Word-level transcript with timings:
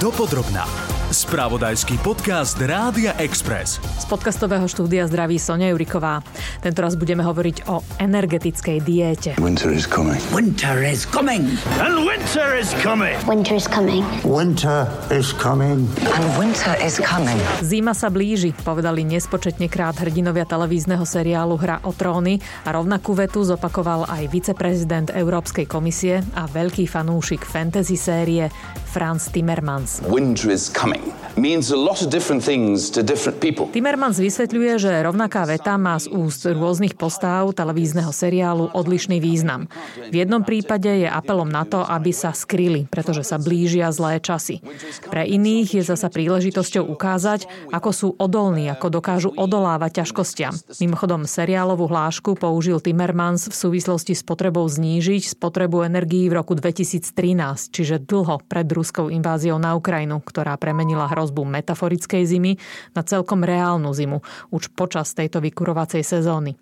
Dopodrobná. 0.00 0.64
Spravodajský 1.10 2.00
podcast 2.00 2.56
Rádia 2.56 3.12
Express. 3.18 3.82
Z 3.98 4.06
podcastového 4.08 4.64
štúdia 4.64 5.04
zdraví 5.04 5.36
Sonia 5.36 5.68
Juriková. 5.74 6.24
Tento 6.64 6.80
raz 6.80 6.96
budeme 6.96 7.20
hovoriť 7.20 7.66
o 7.68 7.84
energetickej 8.00 8.78
diéte. 8.80 9.30
Winter 9.36 9.68
is 9.68 9.84
coming. 9.84 10.16
Winter 10.32 10.80
is 10.80 11.04
coming. 11.04 11.52
And 11.82 12.06
winter 12.06 12.56
is 12.56 12.72
coming. 12.80 13.12
Winter 13.28 13.58
is 13.58 13.66
coming. 13.68 14.06
Winter 14.24 14.88
is 15.12 15.34
coming. 15.36 15.84
And 16.14 16.24
winter 16.38 16.78
is 16.80 16.96
coming. 17.02 17.36
Zima 17.60 17.92
sa 17.92 18.08
blíži, 18.08 18.56
povedali 18.64 19.04
nespočetne 19.04 19.68
krát 19.68 20.00
hrdinovia 20.00 20.46
televízneho 20.46 21.04
seriálu 21.04 21.60
Hra 21.60 21.84
o 21.84 21.92
tróny 21.92 22.40
a 22.64 22.72
rovnakú 22.72 23.12
vetu 23.18 23.44
zopakoval 23.44 24.08
aj 24.08 24.32
viceprezident 24.32 25.12
Európskej 25.12 25.68
komisie 25.68 26.24
a 26.38 26.48
veľký 26.48 26.88
fanúšik 26.88 27.44
fantasy 27.44 28.00
série 28.00 28.46
Franz 28.90 29.30
Timmermans. 29.30 30.02
Winter 30.10 30.50
is 30.50 30.66
coming 30.66 31.14
means 31.38 31.70
a 31.70 31.78
lot 31.78 32.02
of 32.02 32.10
different 32.10 32.42
things 32.42 32.90
to 32.90 33.06
different 33.06 33.38
people. 33.38 33.70
Timmermans 33.70 34.18
vysvetľuje, 34.18 34.72
že 34.82 34.92
rovnaká 35.06 35.46
veta 35.46 35.78
má 35.78 35.94
z 35.94 36.10
úst 36.10 36.42
rôznych 36.42 36.98
postáv 36.98 37.54
televízneho 37.54 38.10
seriálu 38.10 38.74
odlišný 38.74 39.22
význam. 39.22 39.70
V 40.10 40.14
jednom 40.26 40.42
prípade 40.42 40.90
je 40.90 41.08
apelom 41.08 41.46
na 41.46 41.62
to, 41.62 41.86
aby 41.86 42.10
sa 42.10 42.34
skryli, 42.34 42.90
pretože 42.90 43.22
sa 43.22 43.38
blížia 43.38 43.94
zlé 43.94 44.18
časy. 44.18 44.58
Pre 45.06 45.22
iných 45.22 45.80
je 45.80 45.82
zasa 45.86 46.10
príležitosťou 46.10 46.90
ukázať, 46.90 47.46
ako 47.70 47.90
sú 47.94 48.08
odolní, 48.18 48.66
ako 48.66 48.90
dokážu 48.90 49.30
odolávať 49.30 50.02
ťažkostiam. 50.02 50.54
Mimochodom, 50.82 51.30
seriálovú 51.30 51.86
hlášku 51.86 52.34
použil 52.34 52.82
Timmermans 52.82 53.46
v 53.46 53.54
súvislosti 53.54 54.18
s 54.18 54.26
potrebou 54.26 54.66
znížiť 54.66 55.38
spotrebu 55.38 55.86
energií 55.86 56.26
v 56.26 56.42
roku 56.42 56.58
2013, 56.58 57.70
čiže 57.70 58.02
dlho 58.02 58.42
pred 58.50 58.66
ruskou 58.80 59.12
inváziou 59.12 59.60
na 59.60 59.76
Ukrajinu, 59.76 60.24
ktorá 60.24 60.56
premenila 60.56 61.04
hrozbu 61.04 61.44
metaforickej 61.44 62.24
zimy 62.24 62.56
na 62.96 63.04
celkom 63.04 63.44
reálnu 63.44 63.92
zimu 63.92 64.24
už 64.48 64.72
počas 64.72 65.12
tejto 65.12 65.44
vykurovacej 65.44 66.00
sezóny. 66.00 66.56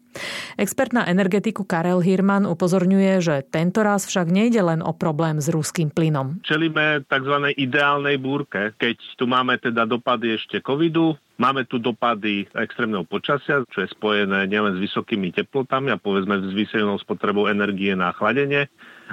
Expert 0.58 0.90
na 0.90 1.06
energetiku 1.06 1.62
Karel 1.62 2.02
Hirman 2.02 2.42
upozorňuje, 2.42 3.22
že 3.22 3.36
tento 3.46 3.86
raz 3.86 4.02
však 4.10 4.26
nejde 4.26 4.58
len 4.66 4.82
o 4.82 4.90
problém 4.90 5.38
s 5.38 5.46
ruským 5.46 5.94
plynom. 5.94 6.42
Čelíme 6.42 7.06
tzv. 7.06 7.54
ideálnej 7.54 8.18
búrke, 8.18 8.74
keď 8.74 8.98
tu 9.14 9.30
máme 9.30 9.62
teda 9.62 9.86
dopady 9.86 10.34
ešte 10.34 10.58
covidu, 10.58 11.14
Máme 11.38 11.70
tu 11.70 11.78
dopady 11.78 12.50
extrémneho 12.50 13.06
počasia, 13.06 13.62
čo 13.70 13.86
je 13.86 13.94
spojené 13.94 14.50
nielen 14.50 14.74
s 14.74 14.82
vysokými 14.82 15.30
teplotami 15.30 15.94
a 15.94 16.02
povedzme 16.02 16.34
s 16.42 16.50
vysielnou 16.50 16.98
spotrebou 16.98 17.46
energie 17.46 17.94
na 17.94 18.10
chladenie, 18.10 18.66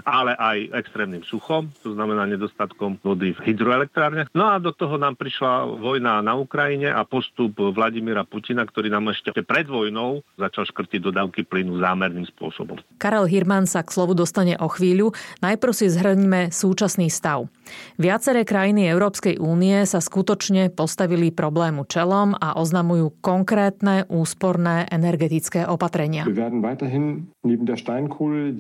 ale 0.04 0.36
aj 0.36 0.76
extrémnym 0.76 1.24
suchom, 1.24 1.72
to 1.80 1.96
znamená 1.96 2.28
nedostatkom 2.28 3.00
vody 3.00 3.32
v 3.32 3.40
hydroelektrárne. 3.52 4.28
No 4.36 4.52
a 4.52 4.60
do 4.60 4.76
toho 4.76 5.00
nám 5.00 5.16
prišla 5.16 5.80
vojna 5.80 6.20
na 6.20 6.36
Ukrajine 6.36 6.92
a 6.92 7.08
postup 7.08 7.56
Vladimíra 7.56 8.28
Putina, 8.28 8.68
ktorý 8.68 8.92
nám 8.92 9.16
ešte 9.16 9.32
pred 9.32 9.66
vojnou 9.66 10.20
začal 10.36 10.68
škrtiť 10.68 11.00
dodávky 11.00 11.48
plynu 11.48 11.80
zámerným 11.80 12.28
spôsobom. 12.28 12.78
Karel 13.00 13.32
Hirman 13.32 13.64
sa 13.64 13.82
k 13.82 13.96
slovu 13.96 14.12
dostane 14.12 14.60
o 14.60 14.68
chvíľu. 14.68 15.16
Najprv 15.40 15.72
si 15.72 15.88
zhrňme 15.88 16.52
súčasný 16.52 17.08
stav. 17.08 17.48
Viaceré 17.98 18.46
krajiny 18.46 18.86
Európskej 18.92 19.42
únie 19.42 19.88
sa 19.90 19.98
skutočne 19.98 20.70
postavili 20.70 21.34
problému 21.34 21.90
čelom 21.90 22.38
a 22.38 22.60
oznamujú 22.62 23.18
konkrétne 23.24 24.06
úsporné 24.12 24.86
energetické 24.94 25.66
opatrenia. 25.66 26.30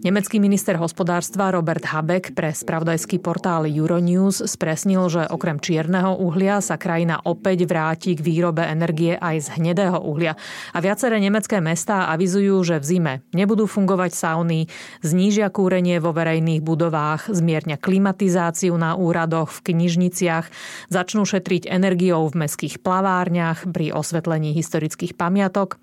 Nemecký 0.02 0.38
minister 0.42 0.76
hospodárstva 0.82 1.25
Robert 1.34 1.82
Habeck 1.90 2.38
pre 2.38 2.54
spravodajský 2.54 3.18
portál 3.18 3.66
Euronews 3.66 4.46
spresnil, 4.46 5.10
že 5.10 5.26
okrem 5.26 5.58
čierneho 5.58 6.22
uhlia 6.22 6.62
sa 6.62 6.78
krajina 6.78 7.18
opäť 7.26 7.66
vráti 7.66 8.14
k 8.14 8.22
výrobe 8.22 8.62
energie 8.62 9.18
aj 9.18 9.36
z 9.42 9.48
hnedého 9.58 9.98
uhlia. 9.98 10.38
A 10.76 10.78
viaceré 10.84 11.18
nemecké 11.18 11.58
mestá 11.58 12.14
avizujú, 12.14 12.62
že 12.62 12.78
v 12.78 12.86
zime 12.86 13.14
nebudú 13.34 13.66
fungovať 13.66 14.12
sauny, 14.14 14.70
znížia 15.02 15.50
kúrenie 15.50 15.98
vo 15.98 16.14
verejných 16.14 16.62
budovách, 16.62 17.34
zmierňa 17.34 17.82
klimatizáciu 17.82 18.78
na 18.78 18.94
úradoch, 18.94 19.50
v 19.50 19.74
knižniciach, 19.74 20.46
začnú 20.94 21.26
šetriť 21.26 21.66
energiou 21.66 22.28
v 22.30 22.46
meských 22.46 22.84
plavárniach 22.84 23.66
pri 23.72 23.96
osvetlení 23.96 24.54
historických 24.54 25.18
pamiatok. 25.18 25.82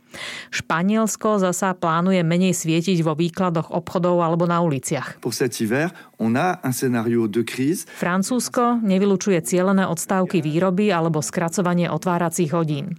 Španielsko 0.53 1.41
zasa 1.41 1.73
plánuje 1.73 2.21
menej 2.21 2.53
svietiť 2.53 3.01
vo 3.01 3.17
výkladoch 3.17 3.73
obchodov 3.73 4.21
alebo 4.21 4.45
na 4.45 4.61
uliciach. 4.61 5.25
pour 5.33 5.39
cet 5.39 5.61
hiver 5.61 5.95
Francúzsko 7.99 8.79
nevylučuje 8.79 9.43
cielené 9.43 9.91
odstávky 9.91 10.39
výroby 10.39 10.95
alebo 10.95 11.19
skracovanie 11.19 11.91
otváracích 11.91 12.55
hodín. 12.55 12.95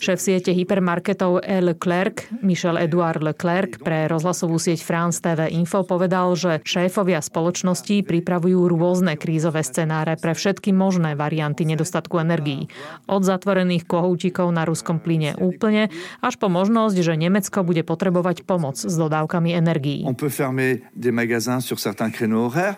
Šéf 0.00 0.16
siete 0.16 0.56
hypermarketov 0.56 1.44
E. 1.44 1.60
Leclerc, 1.60 2.32
Michel 2.40 2.80
Edouard 2.80 3.20
Leclerc 3.20 3.78
pre 3.84 4.08
rozhlasovú 4.08 4.56
sieť 4.56 4.80
France 4.80 5.20
TV 5.20 5.52
Info 5.52 5.84
povedal, 5.84 6.32
že 6.32 6.64
šéfovia 6.64 7.20
spoločností 7.20 8.02
pripravujú 8.06 8.66
rôzne 8.72 9.20
krízové 9.20 9.60
scenáre 9.60 10.16
pre 10.16 10.32
všetky 10.32 10.72
možné 10.72 11.12
varianty 11.12 11.68
nedostatku 11.68 12.16
energií. 12.16 12.72
Od 13.06 13.22
zatvorených 13.22 13.84
kohútikov 13.84 14.48
na 14.54 14.64
ruskom 14.64 14.96
plyne 15.02 15.36
úplne 15.36 15.92
až 16.24 16.40
po 16.40 16.48
možnosť, 16.48 16.96
že 17.02 17.14
Nemecko 17.20 17.66
bude 17.66 17.84
potrebovať 17.84 18.48
pomoc 18.48 18.80
s 18.80 18.94
dodávkami 18.94 19.50
energií. 19.52 20.02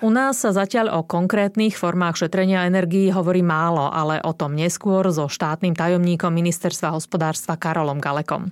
U 0.00 0.10
nás 0.10 0.40
sa 0.40 0.50
zatiaľ 0.54 0.96
o 0.96 1.00
konkrétnych 1.04 1.76
formách 1.76 2.24
šetrenia 2.24 2.64
energií 2.64 3.12
hovorí 3.12 3.44
málo, 3.44 3.90
ale 3.92 4.22
o 4.24 4.32
tom 4.32 4.56
neskôr 4.56 5.04
so 5.12 5.28
štátnym 5.28 5.76
tajomníkom 5.76 6.32
ministerstva 6.32 6.94
hospodárstva 6.94 7.60
Karolom 7.60 8.00
Galekom. 8.00 8.48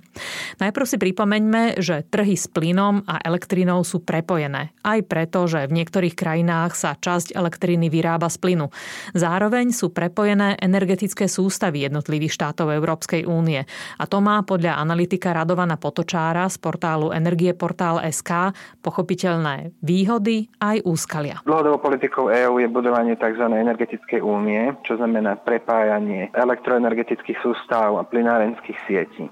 Najprv 0.61 0.85
si 0.85 0.97
pripomeňme, 1.01 1.81
že 1.81 2.05
trhy 2.05 2.37
s 2.37 2.45
plynom 2.45 3.01
a 3.09 3.17
elektrinou 3.23 3.81
sú 3.81 4.05
prepojené. 4.05 4.75
Aj 4.85 4.99
preto, 5.01 5.49
že 5.49 5.65
v 5.65 5.81
niektorých 5.81 6.13
krajinách 6.13 6.77
sa 6.77 6.93
časť 6.93 7.33
elektriny 7.33 7.89
vyrába 7.89 8.29
z 8.29 8.37
plynu. 8.37 8.67
Zároveň 9.17 9.73
sú 9.73 9.89
prepojené 9.89 10.59
energetické 10.59 11.31
sústavy 11.31 11.87
jednotlivých 11.87 12.35
štátov 12.35 12.69
Európskej 12.69 13.25
únie. 13.25 13.63
A 13.97 14.03
to 14.05 14.19
má 14.19 14.43
podľa 14.43 14.77
analytika 14.77 15.31
Radovana 15.31 15.79
Potočára 15.79 16.45
z 16.51 16.59
portálu 16.59 17.15
Energieportál 17.15 18.03
SK 18.03 18.51
pochopiteľné 18.83 19.71
výhody 19.79 20.51
aj 20.59 20.83
úskalia. 20.83 21.22
Dlhodobou 21.47 21.79
politikou 21.79 22.27
EÚ 22.27 22.59
je 22.59 22.67
budovanie 22.67 23.15
tzv. 23.15 23.47
energetickej 23.47 24.19
únie, 24.19 24.75
čo 24.83 24.99
znamená 24.99 25.39
prepájanie 25.39 26.27
elektroenergetických 26.35 27.39
sústav 27.39 27.95
a 27.95 28.03
plynárenských 28.03 28.79
sietí. 28.83 29.31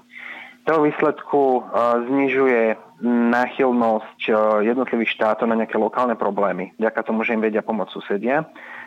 To 0.64 0.78
výsledku 0.86 1.66
znižuje 2.06 2.78
náchylnosť 3.02 4.18
jednotlivých 4.62 5.10
štátov 5.18 5.50
na 5.50 5.58
nejaké 5.58 5.74
lokálne 5.74 6.14
problémy. 6.14 6.70
Vďaka 6.78 7.02
tomu, 7.02 7.26
že 7.26 7.34
im 7.34 7.42
vedia 7.42 7.66
pomôcť 7.66 7.90
susedia 7.90 8.46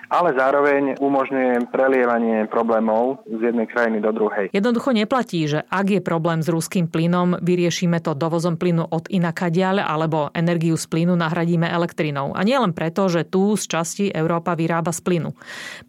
ale 0.09 0.33
zároveň 0.37 0.97
umožňuje 1.01 1.69
prelievanie 1.69 2.45
problémov 2.47 3.25
z 3.27 3.51
jednej 3.51 3.67
krajiny 3.69 3.99
do 4.01 4.11
druhej. 4.13 4.49
Jednoducho 4.53 4.93
neplatí, 4.93 5.45
že 5.49 5.65
ak 5.67 5.97
je 5.97 6.01
problém 6.01 6.41
s 6.41 6.49
ruským 6.49 6.89
plynom, 6.89 7.37
vyriešime 7.41 8.01
to 8.01 8.13
dovozom 8.13 8.55
plynu 8.55 8.85
od 8.89 9.09
inakadiaľ 9.09 9.81
alebo 9.81 10.29
energiu 10.31 10.77
z 10.77 10.85
plynu 10.87 11.17
nahradíme 11.17 11.67
elektrinou. 11.67 12.33
A 12.37 12.41
nie 12.45 12.55
len 12.55 12.71
preto, 12.71 13.09
že 13.09 13.25
tu 13.25 13.57
z 13.57 13.65
časti 13.65 14.05
Európa 14.09 14.53
vyrába 14.53 14.93
z 14.93 15.01
plynu. 15.01 15.31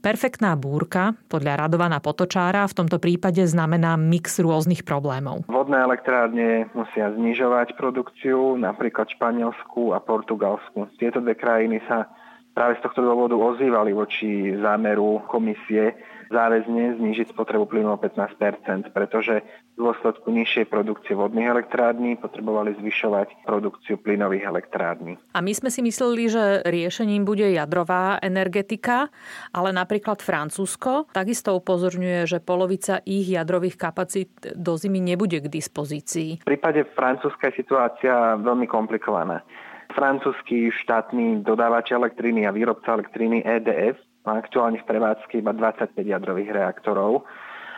Perfektná 0.00 0.56
búrka, 0.56 1.14
podľa 1.28 1.66
Radovana 1.66 2.00
Potočára, 2.00 2.66
v 2.66 2.76
tomto 2.76 2.98
prípade 2.98 3.44
znamená 3.44 3.94
mix 4.00 4.40
rôznych 4.40 4.82
problémov. 4.82 5.46
Vodné 5.46 5.80
elektrárne 5.82 6.68
musia 6.72 7.12
znižovať 7.14 7.78
produkciu, 7.78 8.56
napríklad 8.58 9.08
Španielsku 9.12 9.92
a 9.92 9.98
Portugalsku. 10.02 10.88
Tieto 10.98 11.22
dve 11.22 11.38
krajiny 11.38 11.82
sa 11.86 12.10
práve 12.56 12.80
z 12.80 12.88
tohto 12.88 13.04
dôvodu 13.04 13.36
ozývali 13.36 13.92
voči 13.92 14.56
zámeru 14.56 15.20
komisie 15.28 15.92
záväzne 16.32 16.98
znížiť 16.98 17.30
spotrebu 17.30 17.68
plynu 17.70 17.92
o 17.94 17.98
15% 18.00 18.90
pretože 18.90 19.44
v 19.76 19.78
dôsledku 19.78 20.32
nižšej 20.32 20.72
produkcie 20.72 21.12
vodných 21.12 21.52
elektrární 21.52 22.16
potrebovali 22.16 22.72
zvyšovať 22.80 23.44
produkciu 23.44 24.00
plynových 24.00 24.48
elektrární. 24.48 25.20
A 25.36 25.44
my 25.44 25.52
sme 25.52 25.68
si 25.68 25.84
mysleli, 25.84 26.32
že 26.32 26.64
riešením 26.64 27.28
bude 27.28 27.44
jadrová 27.52 28.16
energetika, 28.24 29.12
ale 29.52 29.76
napríklad 29.76 30.24
Francúzsko 30.24 31.12
takisto 31.12 31.52
upozorňuje, 31.60 32.24
že 32.24 32.38
polovica 32.40 33.04
ich 33.04 33.28
jadrových 33.28 33.76
kapacít 33.76 34.32
do 34.56 34.80
zimy 34.80 34.98
nebude 35.04 35.44
k 35.44 35.52
dispozícii. 35.52 36.40
V 36.42 36.48
prípade 36.48 36.88
Francúzska 36.96 37.52
je 37.52 37.60
situácia 37.60 38.40
veľmi 38.40 38.64
komplikovaná. 38.64 39.44
Francúzsky 39.92 40.72
štátny 40.72 41.46
dodávateľ 41.46 42.06
elektriny 42.06 42.48
a 42.48 42.54
výrobca 42.54 42.96
elektriny 42.96 43.44
EDF 43.46 44.00
má 44.26 44.38
aktuálne 44.42 44.82
v 44.82 44.88
prevádzke 44.90 45.38
iba 45.38 45.54
25 45.54 45.94
jadrových 46.02 46.50
reaktorov, 46.50 47.22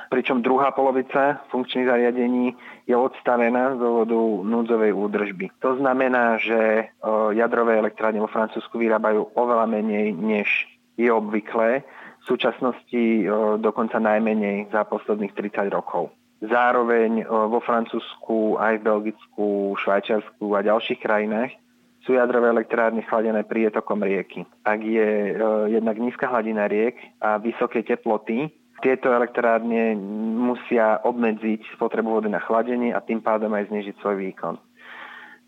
pričom 0.08 0.40
druhá 0.40 0.72
polovica 0.72 1.44
funkčných 1.52 1.84
zariadení 1.84 2.56
je 2.88 2.96
odstavená 2.96 3.76
z 3.76 3.84
dôvodu 3.84 4.16
núdzovej 4.48 4.96
údržby. 4.96 5.52
To 5.60 5.76
znamená, 5.76 6.40
že 6.40 6.88
jadrové 7.36 7.76
elektrárne 7.76 8.24
vo 8.24 8.32
Francúzsku 8.32 8.80
vyrábajú 8.80 9.36
oveľa 9.36 9.68
menej, 9.68 10.16
než 10.16 10.48
je 10.96 11.12
obvyklé. 11.12 11.84
súčasnosti 12.24 13.04
dokonca 13.60 13.96
najmenej 14.00 14.68
za 14.68 14.84
posledných 14.84 15.32
30 15.32 15.72
rokov. 15.72 16.12
Zároveň 16.44 17.24
vo 17.24 17.58
Francúzsku, 17.60 18.60
aj 18.60 18.78
v 18.78 18.86
Belgicku, 18.86 19.76
Švajčiarsku 19.80 20.44
a 20.54 20.64
ďalších 20.64 21.00
krajinách 21.02 21.52
sú 22.08 22.16
jadrové 22.16 22.48
elektrárne 22.48 23.04
chladené 23.04 23.44
prietokom 23.44 24.00
rieky. 24.00 24.48
Ak 24.64 24.80
je 24.80 25.36
jednak 25.68 26.00
nízka 26.00 26.24
hladina 26.32 26.64
riek 26.64 26.96
a 27.20 27.36
vysoké 27.36 27.84
teploty, 27.84 28.48
tieto 28.80 29.12
elektrárne 29.12 29.92
musia 30.40 31.04
obmedziť 31.04 31.76
spotrebu 31.76 32.08
vody 32.16 32.32
na 32.32 32.40
chladenie 32.40 32.96
a 32.96 33.04
tým 33.04 33.20
pádom 33.20 33.52
aj 33.52 33.68
znižiť 33.68 34.00
svoj 34.00 34.16
výkon. 34.24 34.56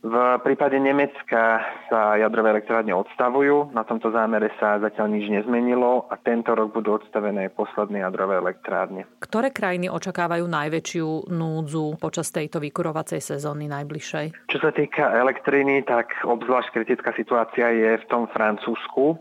V 0.00 0.17
prípade 0.41 0.81
Nemecka 0.81 1.61
sa 1.93 2.17
jadrové 2.17 2.56
elektrárne 2.56 2.97
odstavujú, 2.97 3.69
na 3.76 3.85
tomto 3.85 4.08
zámere 4.08 4.49
sa 4.56 4.81
zatiaľ 4.81 5.12
nič 5.12 5.29
nezmenilo 5.29 6.08
a 6.08 6.17
tento 6.17 6.56
rok 6.56 6.73
budú 6.73 6.97
odstavené 6.97 7.52
posledné 7.52 8.00
jadrové 8.00 8.41
elektrárne. 8.41 9.05
Ktoré 9.20 9.52
krajiny 9.52 9.93
očakávajú 9.93 10.49
najväčšiu 10.49 11.29
núdzu 11.29 12.00
počas 12.00 12.32
tejto 12.32 12.64
vykurovacej 12.64 13.20
sezóny 13.20 13.69
najbližšej? 13.69 14.49
Čo 14.49 14.58
sa 14.64 14.73
týka 14.73 15.05
elektriny, 15.20 15.85
tak 15.85 16.17
obzvlášť 16.25 16.81
kritická 16.81 17.12
situácia 17.12 17.69
je 17.69 18.00
v 18.00 18.05
tom 18.08 18.25
Francúzsku. 18.32 19.20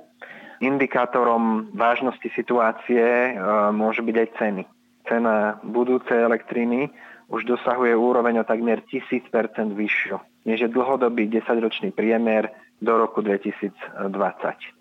Indikátorom 0.64 1.76
vážnosti 1.76 2.32
situácie 2.40 3.04
e, 3.04 3.32
môže 3.76 4.00
byť 4.00 4.16
aj 4.16 4.30
ceny. 4.40 4.64
Cena 5.12 5.60
budúcej 5.60 6.24
elektriny 6.24 6.88
už 7.30 7.46
dosahuje 7.46 7.94
úroveň 7.94 8.42
o 8.42 8.48
takmer 8.48 8.82
1000% 8.86 9.30
vyššiu 9.78 10.18
než 10.50 10.66
je 10.66 10.70
dlhodobý 10.72 11.28
10-ročný 11.28 11.92
priemer 11.92 12.50
do 12.80 12.96
roku 12.96 13.20
2020. 13.20 13.76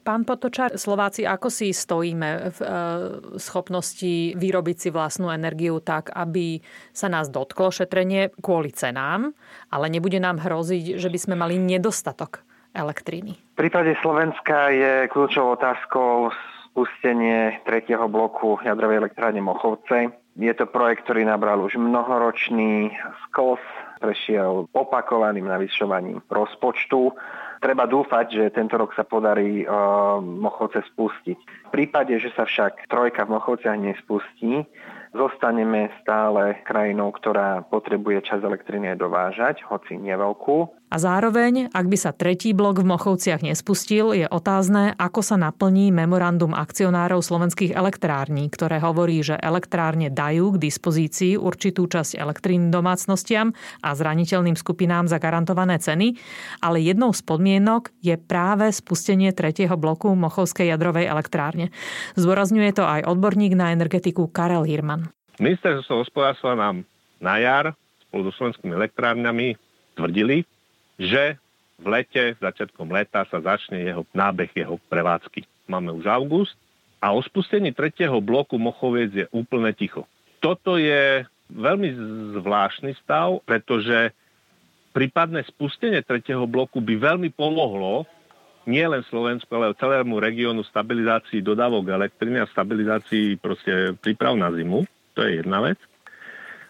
Pán 0.06 0.22
Potočár, 0.22 0.78
Slováci, 0.78 1.26
ako 1.26 1.50
si 1.50 1.74
stojíme 1.74 2.54
v 2.54 2.58
e, 2.62 2.68
schopnosti 3.42 4.38
vyrobiť 4.38 4.76
si 4.78 4.88
vlastnú 4.94 5.34
energiu 5.34 5.82
tak, 5.82 6.14
aby 6.14 6.62
sa 6.94 7.10
nás 7.10 7.26
dotklo 7.26 7.74
šetrenie 7.74 8.30
kvôli 8.38 8.70
cenám, 8.70 9.34
ale 9.74 9.90
nebude 9.90 10.22
nám 10.22 10.38
hroziť, 10.38 10.94
že 10.94 11.10
by 11.10 11.18
sme 11.18 11.34
mali 11.34 11.58
nedostatok 11.58 12.46
elektriny? 12.70 13.34
V 13.34 13.66
prípade 13.66 13.98
Slovenska 13.98 14.70
je 14.70 15.10
kľúčovou 15.10 15.58
otázkou 15.58 16.30
spustenie 16.70 17.58
tretieho 17.66 18.06
bloku 18.06 18.62
jadrovej 18.62 19.02
elektrárne 19.02 19.42
Mochovce. 19.42 20.14
Je 20.38 20.55
to 20.55 20.70
projekt, 20.70 21.02
ktorý 21.02 21.26
nabral 21.26 21.58
už 21.67 21.75
mnohoročný 21.75 22.94
skos 23.26 23.58
prešiel 23.99 24.70
opakovaným 24.70 25.50
navyšovaním 25.50 26.23
rozpočtu. 26.31 27.11
Treba 27.58 27.90
dúfať, 27.90 28.26
že 28.31 28.55
tento 28.55 28.79
rok 28.79 28.94
sa 28.94 29.02
podarí 29.02 29.67
uh, 29.67 30.23
Mochovce 30.23 30.87
spustiť. 30.94 31.38
V 31.67 31.70
prípade, 31.75 32.14
že 32.23 32.31
sa 32.38 32.46
však 32.46 32.87
trojka 32.87 33.26
v 33.26 33.35
Mochovciach 33.35 33.75
nespustí, 33.82 34.62
zostaneme 35.11 35.90
stále 35.99 36.62
krajinou, 36.62 37.11
ktorá 37.11 37.67
potrebuje 37.67 38.23
čas 38.23 38.46
elektriny 38.46 38.94
dovážať, 38.94 39.67
hoci 39.67 39.99
neveľkú. 39.99 40.70
A 40.88 40.96
zároveň, 40.96 41.69
ak 41.69 41.85
by 41.85 41.99
sa 42.00 42.17
tretí 42.17 42.56
blok 42.56 42.81
v 42.81 42.88
Mochovciach 42.88 43.44
nespustil, 43.44 44.17
je 44.17 44.25
otázne, 44.25 44.96
ako 44.96 45.20
sa 45.20 45.37
naplní 45.37 45.93
memorandum 45.93 46.56
akcionárov 46.56 47.20
slovenských 47.20 47.76
elektrární, 47.76 48.49
ktoré 48.49 48.81
hovorí, 48.81 49.20
že 49.20 49.37
elektrárne 49.37 50.08
dajú 50.08 50.56
k 50.56 50.62
dispozícii 50.64 51.37
určitú 51.37 51.85
časť 51.93 52.17
elektrín 52.17 52.73
domácnostiam 52.73 53.52
a 53.85 53.93
zraniteľným 53.93 54.56
skupinám 54.56 55.12
za 55.12 55.20
garantované 55.20 55.76
ceny, 55.76 56.17
ale 56.64 56.81
jednou 56.81 57.12
z 57.12 57.20
podmienok 57.20 57.93
je 58.00 58.17
práve 58.17 58.73
spustenie 58.73 59.37
tretieho 59.37 59.76
bloku 59.76 60.08
Mochovskej 60.17 60.73
jadrovej 60.73 61.05
elektrárne. 61.05 61.69
Zdôrazňuje 62.17 62.70
to 62.73 62.88
aj 62.88 63.05
odborník 63.05 63.52
na 63.52 63.76
energetiku 63.76 64.32
Karel 64.32 64.64
Hirman. 64.64 65.12
Ministerstvo 65.37 66.00
hospodárstva 66.00 66.56
nám 66.56 66.88
na 67.20 67.37
jar 67.37 67.76
spolu 68.08 68.32
so 68.32 68.41
slovenskými 68.41 68.73
elektrárňami 68.73 69.55
tvrdili, 69.93 70.49
že 70.98 71.38
v 71.78 71.86
lete, 71.86 72.34
začiatkom 72.42 72.90
leta 72.90 73.22
sa 73.30 73.38
začne 73.38 73.86
jeho 73.86 74.02
nábeh 74.10 74.50
jeho 74.50 74.82
prevádzky. 74.90 75.46
Máme 75.70 75.94
už 75.94 76.10
august 76.10 76.58
a 76.98 77.14
o 77.14 77.22
spustení 77.22 77.70
tretieho 77.70 78.18
bloku 78.18 78.58
Mochoviec 78.58 79.14
je 79.14 79.26
úplne 79.30 79.70
ticho. 79.70 80.04
Toto 80.42 80.74
je 80.74 81.22
veľmi 81.54 81.88
zvláštny 82.42 82.98
stav, 82.98 83.38
pretože 83.46 84.10
prípadné 84.90 85.46
spustenie 85.46 86.02
tretieho 86.02 86.44
bloku 86.50 86.82
by 86.82 86.98
veľmi 86.98 87.30
pomohlo 87.30 88.04
nie 88.68 88.84
len 88.84 89.00
Slovensku, 89.08 89.48
ale 89.56 89.72
celému 89.80 90.20
regiónu 90.20 90.60
stabilizácii 90.60 91.40
dodávok 91.40 91.88
elektriny 91.88 92.44
a 92.44 92.50
stabilizácii 92.52 93.40
proste 93.40 93.96
príprav 93.96 94.36
na 94.36 94.52
zimu. 94.52 94.84
To 95.16 95.24
je 95.24 95.40
jedna 95.40 95.64
vec. 95.64 95.80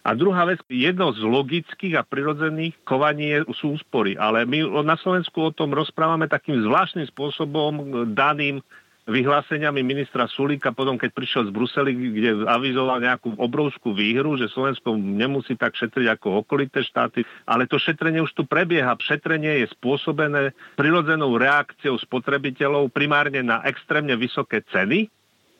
A 0.08 0.16
druhá 0.16 0.48
vec, 0.48 0.64
jedno 0.72 1.12
z 1.12 1.20
logických 1.20 2.00
a 2.00 2.06
prirodzených 2.06 2.80
kovaní 2.88 3.44
sú 3.52 3.76
úspory. 3.76 4.16
Ale 4.16 4.48
my 4.48 4.80
na 4.80 4.96
Slovensku 4.96 5.36
o 5.36 5.52
tom 5.52 5.76
rozprávame 5.76 6.24
takým 6.24 6.64
zvláštnym 6.64 7.04
spôsobom 7.12 8.08
daným 8.16 8.64
vyhláseniami 9.04 9.84
ministra 9.84 10.24
Sulíka 10.24 10.72
potom, 10.72 10.96
keď 10.96 11.12
prišiel 11.12 11.42
z 11.48 11.52
Brusely, 11.52 11.92
kde 11.92 12.48
avizoval 12.48 13.04
nejakú 13.04 13.36
obrovskú 13.36 13.92
výhru, 13.92 14.36
že 14.40 14.48
Slovensko 14.48 14.96
nemusí 14.96 15.60
tak 15.60 15.76
šetriť 15.76 16.16
ako 16.16 16.44
okolité 16.44 16.80
štáty, 16.80 17.28
ale 17.44 17.68
to 17.68 17.76
šetrenie 17.76 18.24
už 18.24 18.32
tu 18.32 18.48
prebieha. 18.48 18.96
Šetrenie 19.00 19.64
je 19.64 19.72
spôsobené 19.76 20.56
prirodzenou 20.76 21.36
reakciou 21.36 22.00
spotrebiteľov 22.00 22.92
primárne 22.96 23.44
na 23.44 23.60
extrémne 23.68 24.16
vysoké 24.16 24.64
ceny, 24.72 25.08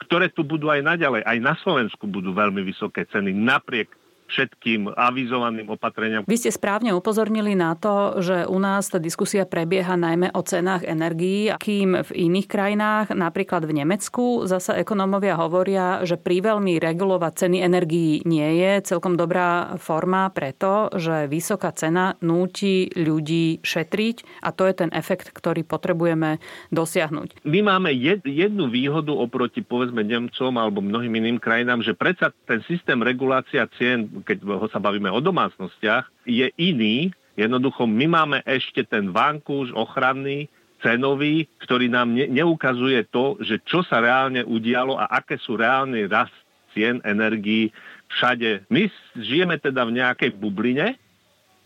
ktoré 0.08 0.32
tu 0.32 0.40
budú 0.40 0.72
aj 0.72 0.84
naďalej. 0.84 1.20
Aj 1.24 1.36
na 1.36 1.52
Slovensku 1.60 2.08
budú 2.08 2.32
veľmi 2.32 2.64
vysoké 2.64 3.04
ceny 3.08 3.32
napriek 3.32 3.92
všetkým 4.28 4.92
avizovaným 4.92 5.72
opatreniam. 5.72 6.22
Vy 6.28 6.36
ste 6.36 6.52
správne 6.52 6.92
upozornili 6.92 7.56
na 7.56 7.75
to, 7.75 8.20
že 8.20 8.44
u 8.44 8.60
nás 8.60 8.88
tá 8.92 9.00
diskusia 9.00 9.48
prebieha 9.48 9.96
najmä 9.96 10.32
o 10.36 10.44
cenách 10.44 10.84
energií, 10.84 11.50
kým 11.56 12.04
v 12.04 12.10
iných 12.12 12.48
krajinách, 12.48 13.06
napríklad 13.16 13.64
v 13.64 13.82
Nemecku, 13.82 14.44
zasa 14.44 14.76
ekonómovia 14.78 15.34
hovoria, 15.40 16.04
že 16.04 16.20
veľmi 16.28 16.76
regulovať 16.78 17.32
ceny 17.34 17.58
energií 17.64 18.20
nie 18.28 18.60
je 18.60 18.84
celkom 18.84 19.16
dobrá 19.16 19.75
forma 19.80 20.28
preto, 20.30 20.92
že 20.94 21.26
vysoká 21.26 21.72
cena 21.72 22.14
núti 22.20 22.92
ľudí 22.94 23.64
šetriť 23.64 24.44
a 24.44 24.52
to 24.52 24.69
je 24.69 24.75
ten 24.84 24.90
efekt, 24.92 25.32
ktorý 25.32 25.64
potrebujeme 25.64 26.38
dosiahnuť. 26.70 27.42
My 27.48 27.64
máme 27.64 27.90
jednu 28.22 28.69
výhodu 28.69 29.10
oproti 29.10 29.64
povedzme 29.64 30.04
Nemcom 30.04 30.54
alebo 30.60 30.84
mnohým 30.84 31.16
iným 31.16 31.38
krajinám, 31.40 31.80
že 31.80 31.97
predsa 31.97 32.30
ten 32.47 32.61
systém 32.68 33.00
regulácia 33.00 33.66
cien 33.78 34.17
keď 34.22 34.70
sa 34.72 34.80
bavíme 34.82 35.10
o 35.10 35.20
domácnostiach, 35.20 36.08
je 36.25 36.48
iný. 36.56 37.10
Jednoducho 37.38 37.87
my 37.87 38.06
máme 38.10 38.38
ešte 38.42 38.82
ten 38.82 39.14
vankúš 39.14 39.70
ochranný, 39.75 40.50
cenový, 40.82 41.50
ktorý 41.62 41.90
nám 41.90 42.14
ne, 42.14 42.30
neukazuje 42.30 43.06
to, 43.10 43.38
že 43.42 43.58
čo 43.66 43.82
sa 43.82 43.98
reálne 43.98 44.46
udialo 44.46 44.94
a 44.94 45.10
aké 45.10 45.38
sú 45.38 45.58
reálne 45.58 46.06
rast 46.06 46.34
cien 46.75 47.02
energií 47.02 47.75
všade. 48.14 48.70
My 48.70 48.87
žijeme 49.18 49.58
teda 49.58 49.82
v 49.82 49.98
nejakej 49.98 50.30
bubline, 50.38 50.94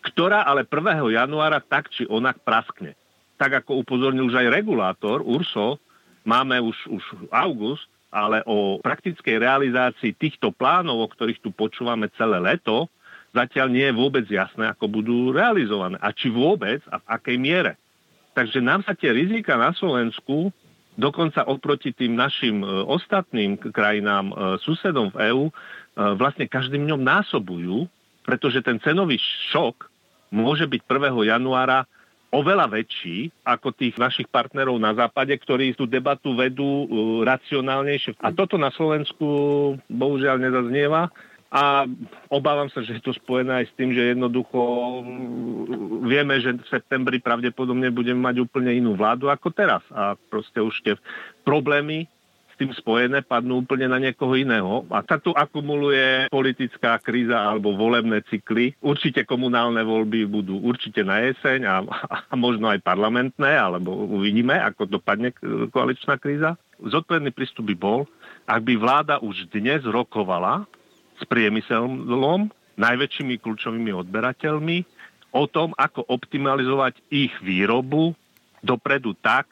ktorá 0.02 0.48
ale 0.48 0.64
1. 0.64 1.12
januára 1.12 1.60
tak 1.60 1.92
či 1.92 2.08
onak 2.08 2.40
praskne. 2.42 2.96
Tak 3.36 3.64
ako 3.64 3.84
upozornil 3.84 4.26
už 4.26 4.38
aj 4.38 4.48
regulátor 4.50 5.20
URSO, 5.22 5.78
máme 6.24 6.58
už, 6.62 6.76
už 6.88 7.04
august, 7.30 7.91
ale 8.12 8.44
o 8.44 8.76
praktickej 8.78 9.40
realizácii 9.40 10.12
týchto 10.12 10.52
plánov, 10.52 11.00
o 11.00 11.08
ktorých 11.08 11.40
tu 11.40 11.48
počúvame 11.48 12.12
celé 12.20 12.36
leto, 12.38 12.92
zatiaľ 13.32 13.72
nie 13.72 13.88
je 13.88 13.96
vôbec 13.96 14.28
jasné, 14.28 14.68
ako 14.68 14.86
budú 14.92 15.16
realizované 15.32 15.96
a 15.98 16.12
či 16.12 16.28
vôbec 16.28 16.84
a 16.92 17.00
v 17.00 17.06
akej 17.08 17.36
miere. 17.40 17.72
Takže 18.36 18.60
nám 18.60 18.84
sa 18.84 18.92
tie 18.92 19.12
rizika 19.16 19.56
na 19.56 19.72
Slovensku 19.72 20.52
dokonca 20.96 21.48
oproti 21.48 21.92
tým 21.96 22.12
našim 22.16 22.60
e, 22.60 22.66
ostatným 22.84 23.56
krajinám, 23.56 24.28
e, 24.28 24.34
susedom 24.60 25.08
v 25.12 25.32
EÚ, 25.32 25.44
e, 25.48 25.52
vlastne 26.16 26.44
každým 26.44 26.84
dňom 26.84 27.00
násobujú, 27.00 27.88
pretože 28.24 28.60
ten 28.60 28.76
cenový 28.84 29.16
šok 29.52 29.88
môže 30.32 30.68
byť 30.68 30.80
1. 30.84 31.32
januára 31.32 31.88
oveľa 32.32 32.66
väčší 32.72 33.28
ako 33.44 33.76
tých 33.76 34.00
našich 34.00 34.26
partnerov 34.32 34.80
na 34.80 34.96
západe, 34.96 35.36
ktorí 35.36 35.76
tú 35.76 35.84
debatu 35.84 36.32
vedú 36.32 36.64
uh, 36.64 36.88
racionálnejšie. 37.28 38.16
A 38.24 38.32
toto 38.32 38.56
na 38.56 38.72
Slovensku 38.72 39.28
bohužiaľ 39.86 40.40
nezaznieva. 40.40 41.12
A 41.52 41.84
obávam 42.32 42.72
sa, 42.72 42.80
že 42.80 42.96
je 42.96 43.04
to 43.04 43.12
spojené 43.12 43.60
aj 43.60 43.66
s 43.68 43.76
tým, 43.76 43.92
že 43.92 44.16
jednoducho 44.16 44.56
mm, 45.04 46.08
vieme, 46.08 46.40
že 46.40 46.56
v 46.56 46.64
septembri 46.72 47.20
pravdepodobne 47.20 47.92
budeme 47.92 48.24
mať 48.24 48.40
úplne 48.40 48.72
inú 48.72 48.96
vládu 48.96 49.28
ako 49.28 49.52
teraz. 49.52 49.84
A 49.92 50.16
proste 50.32 50.64
už 50.64 50.72
tie 50.80 50.96
problémy 51.44 52.08
tým 52.62 52.70
spojené 52.78 53.26
padnú 53.26 53.66
úplne 53.66 53.90
na 53.90 53.98
niekoho 53.98 54.38
iného. 54.38 54.86
A 54.94 55.02
sa 55.02 55.18
tu 55.18 55.34
akumuluje 55.34 56.30
politická 56.30 56.94
kríza 57.02 57.34
alebo 57.34 57.74
volebné 57.74 58.22
cykly. 58.30 58.78
Určite 58.78 59.26
komunálne 59.26 59.82
voľby 59.82 60.30
budú 60.30 60.62
určite 60.62 61.02
na 61.02 61.26
jeseň 61.26 61.66
a, 61.66 61.82
a 62.30 62.34
možno 62.38 62.70
aj 62.70 62.86
parlamentné, 62.86 63.58
alebo 63.58 63.90
uvidíme, 64.14 64.54
ako 64.54 64.86
dopadne 64.86 65.34
koaličná 65.74 66.22
kríza. 66.22 66.54
Zodpovedný 66.78 67.34
prístup 67.34 67.66
by 67.66 67.74
bol, 67.74 68.06
ak 68.46 68.62
by 68.62 68.78
vláda 68.78 69.18
už 69.18 69.50
dnes 69.50 69.82
rokovala 69.82 70.62
s 71.18 71.26
priemyselom, 71.26 72.54
najväčšími 72.78 73.42
kľúčovými 73.42 73.90
odberateľmi, 73.90 74.86
o 75.34 75.44
tom, 75.50 75.74
ako 75.74 76.06
optimalizovať 76.06 77.00
ich 77.10 77.32
výrobu 77.42 78.14
dopredu 78.62 79.18
tak, 79.18 79.50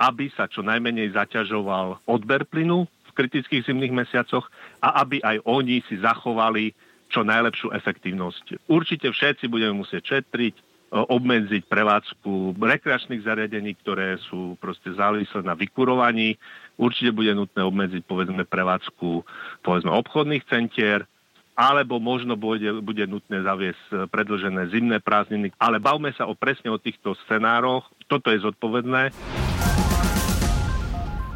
aby 0.00 0.32
sa 0.32 0.48
čo 0.48 0.64
najmenej 0.64 1.12
zaťažoval 1.12 2.08
odber 2.08 2.48
plynu 2.48 2.88
v 2.88 3.10
kritických 3.12 3.68
zimných 3.68 3.92
mesiacoch 3.92 4.48
a 4.80 5.04
aby 5.04 5.20
aj 5.20 5.44
oni 5.44 5.84
si 5.84 6.00
zachovali 6.00 6.72
čo 7.12 7.20
najlepšiu 7.26 7.74
efektívnosť. 7.76 8.70
Určite 8.70 9.12
všetci 9.12 9.50
budeme 9.50 9.84
musieť 9.84 10.18
šetriť, 10.18 10.54
obmedziť 10.90 11.70
prevádzku 11.70 12.58
rekreačných 12.58 13.22
zariadení, 13.22 13.78
ktoré 13.78 14.18
sú 14.26 14.58
proste 14.58 14.90
závislé 14.90 15.46
na 15.46 15.54
vykurovaní. 15.54 16.34
Určite 16.74 17.14
bude 17.14 17.30
nutné 17.30 17.62
obmedziť 17.62 18.02
povedzme 18.10 18.42
prevádzku 18.42 19.22
povedzme 19.62 19.90
obchodných 19.90 20.46
centier, 20.50 21.06
alebo 21.54 22.00
možno 22.02 22.34
bude, 22.34 22.82
bude 22.82 23.06
nutné 23.06 23.44
zaviesť 23.44 24.10
predlžené 24.10 24.70
zimné 24.72 24.98
prázdniny. 24.98 25.54
Ale 25.60 25.78
bavme 25.78 26.10
sa 26.16 26.26
o 26.26 26.34
presne 26.34 26.72
o 26.72 26.80
týchto 26.80 27.14
scenároch. 27.26 27.84
Toto 28.08 28.32
je 28.32 28.42
zodpovedné. 28.42 29.12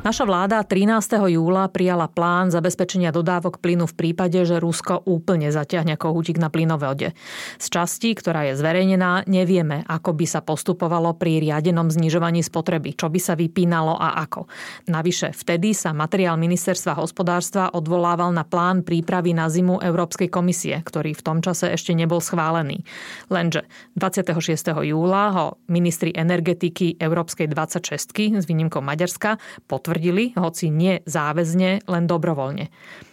Naša 0.05 0.29
vláda 0.29 0.61
13. 0.61 1.01
júla 1.33 1.65
prijala 1.73 2.13
plán 2.13 2.53
zabezpečenia 2.53 3.09
dodávok 3.09 3.57
plynu 3.57 3.89
v 3.89 3.97
prípade, 3.97 4.37
že 4.45 4.61
Rusko 4.61 5.01
úplne 5.09 5.49
zaťahne 5.49 5.97
kohútik 5.97 6.37
na 6.37 6.53
plynovode. 6.53 7.17
Z 7.57 7.67
časti, 7.73 8.13
ktorá 8.13 8.45
je 8.53 8.61
zverejnená, 8.61 9.25
nevieme, 9.25 9.81
ako 9.89 10.13
by 10.13 10.29
sa 10.29 10.45
postupovalo 10.45 11.17
pri 11.17 11.41
riadenom 11.41 11.89
znižovaní 11.89 12.45
spotreby, 12.45 12.93
čo 12.93 13.09
by 13.09 13.17
sa 13.17 13.33
vypínalo 13.33 13.97
a 13.97 14.21
ako. 14.29 14.45
Navyše, 14.93 15.33
vtedy 15.33 15.73
sa 15.73 15.97
materiál 15.97 16.37
ministerstva 16.37 17.01
hospodárstva 17.01 17.73
odvolával 17.73 18.29
na 18.29 18.45
plán 18.45 18.85
prípravy 18.85 19.33
na 19.33 19.49
zimu 19.49 19.81
Európskej 19.81 20.29
komisie, 20.29 20.85
ktorý 20.85 21.17
v 21.17 21.25
tom 21.25 21.41
čase 21.41 21.73
ešte 21.73 21.97
nebol 21.97 22.21
schválený. 22.21 22.85
Lenže 23.33 23.65
26. 23.97 24.37
júla 24.85 25.33
ho 25.33 25.47
ministri 25.73 26.13
energetiky 26.13 27.01
Európskej 27.01 27.49
26 27.49 28.37
s 28.37 28.45
výnimkou 28.45 28.85
Maďarska 28.85 29.41
potvrdili 29.65 29.94
potvrdili, 29.95 30.35
hoci 30.35 30.75
nie 30.75 30.99
záväzne, 31.07 31.87
len 31.87 32.05
dobrovoľne. 32.11 32.67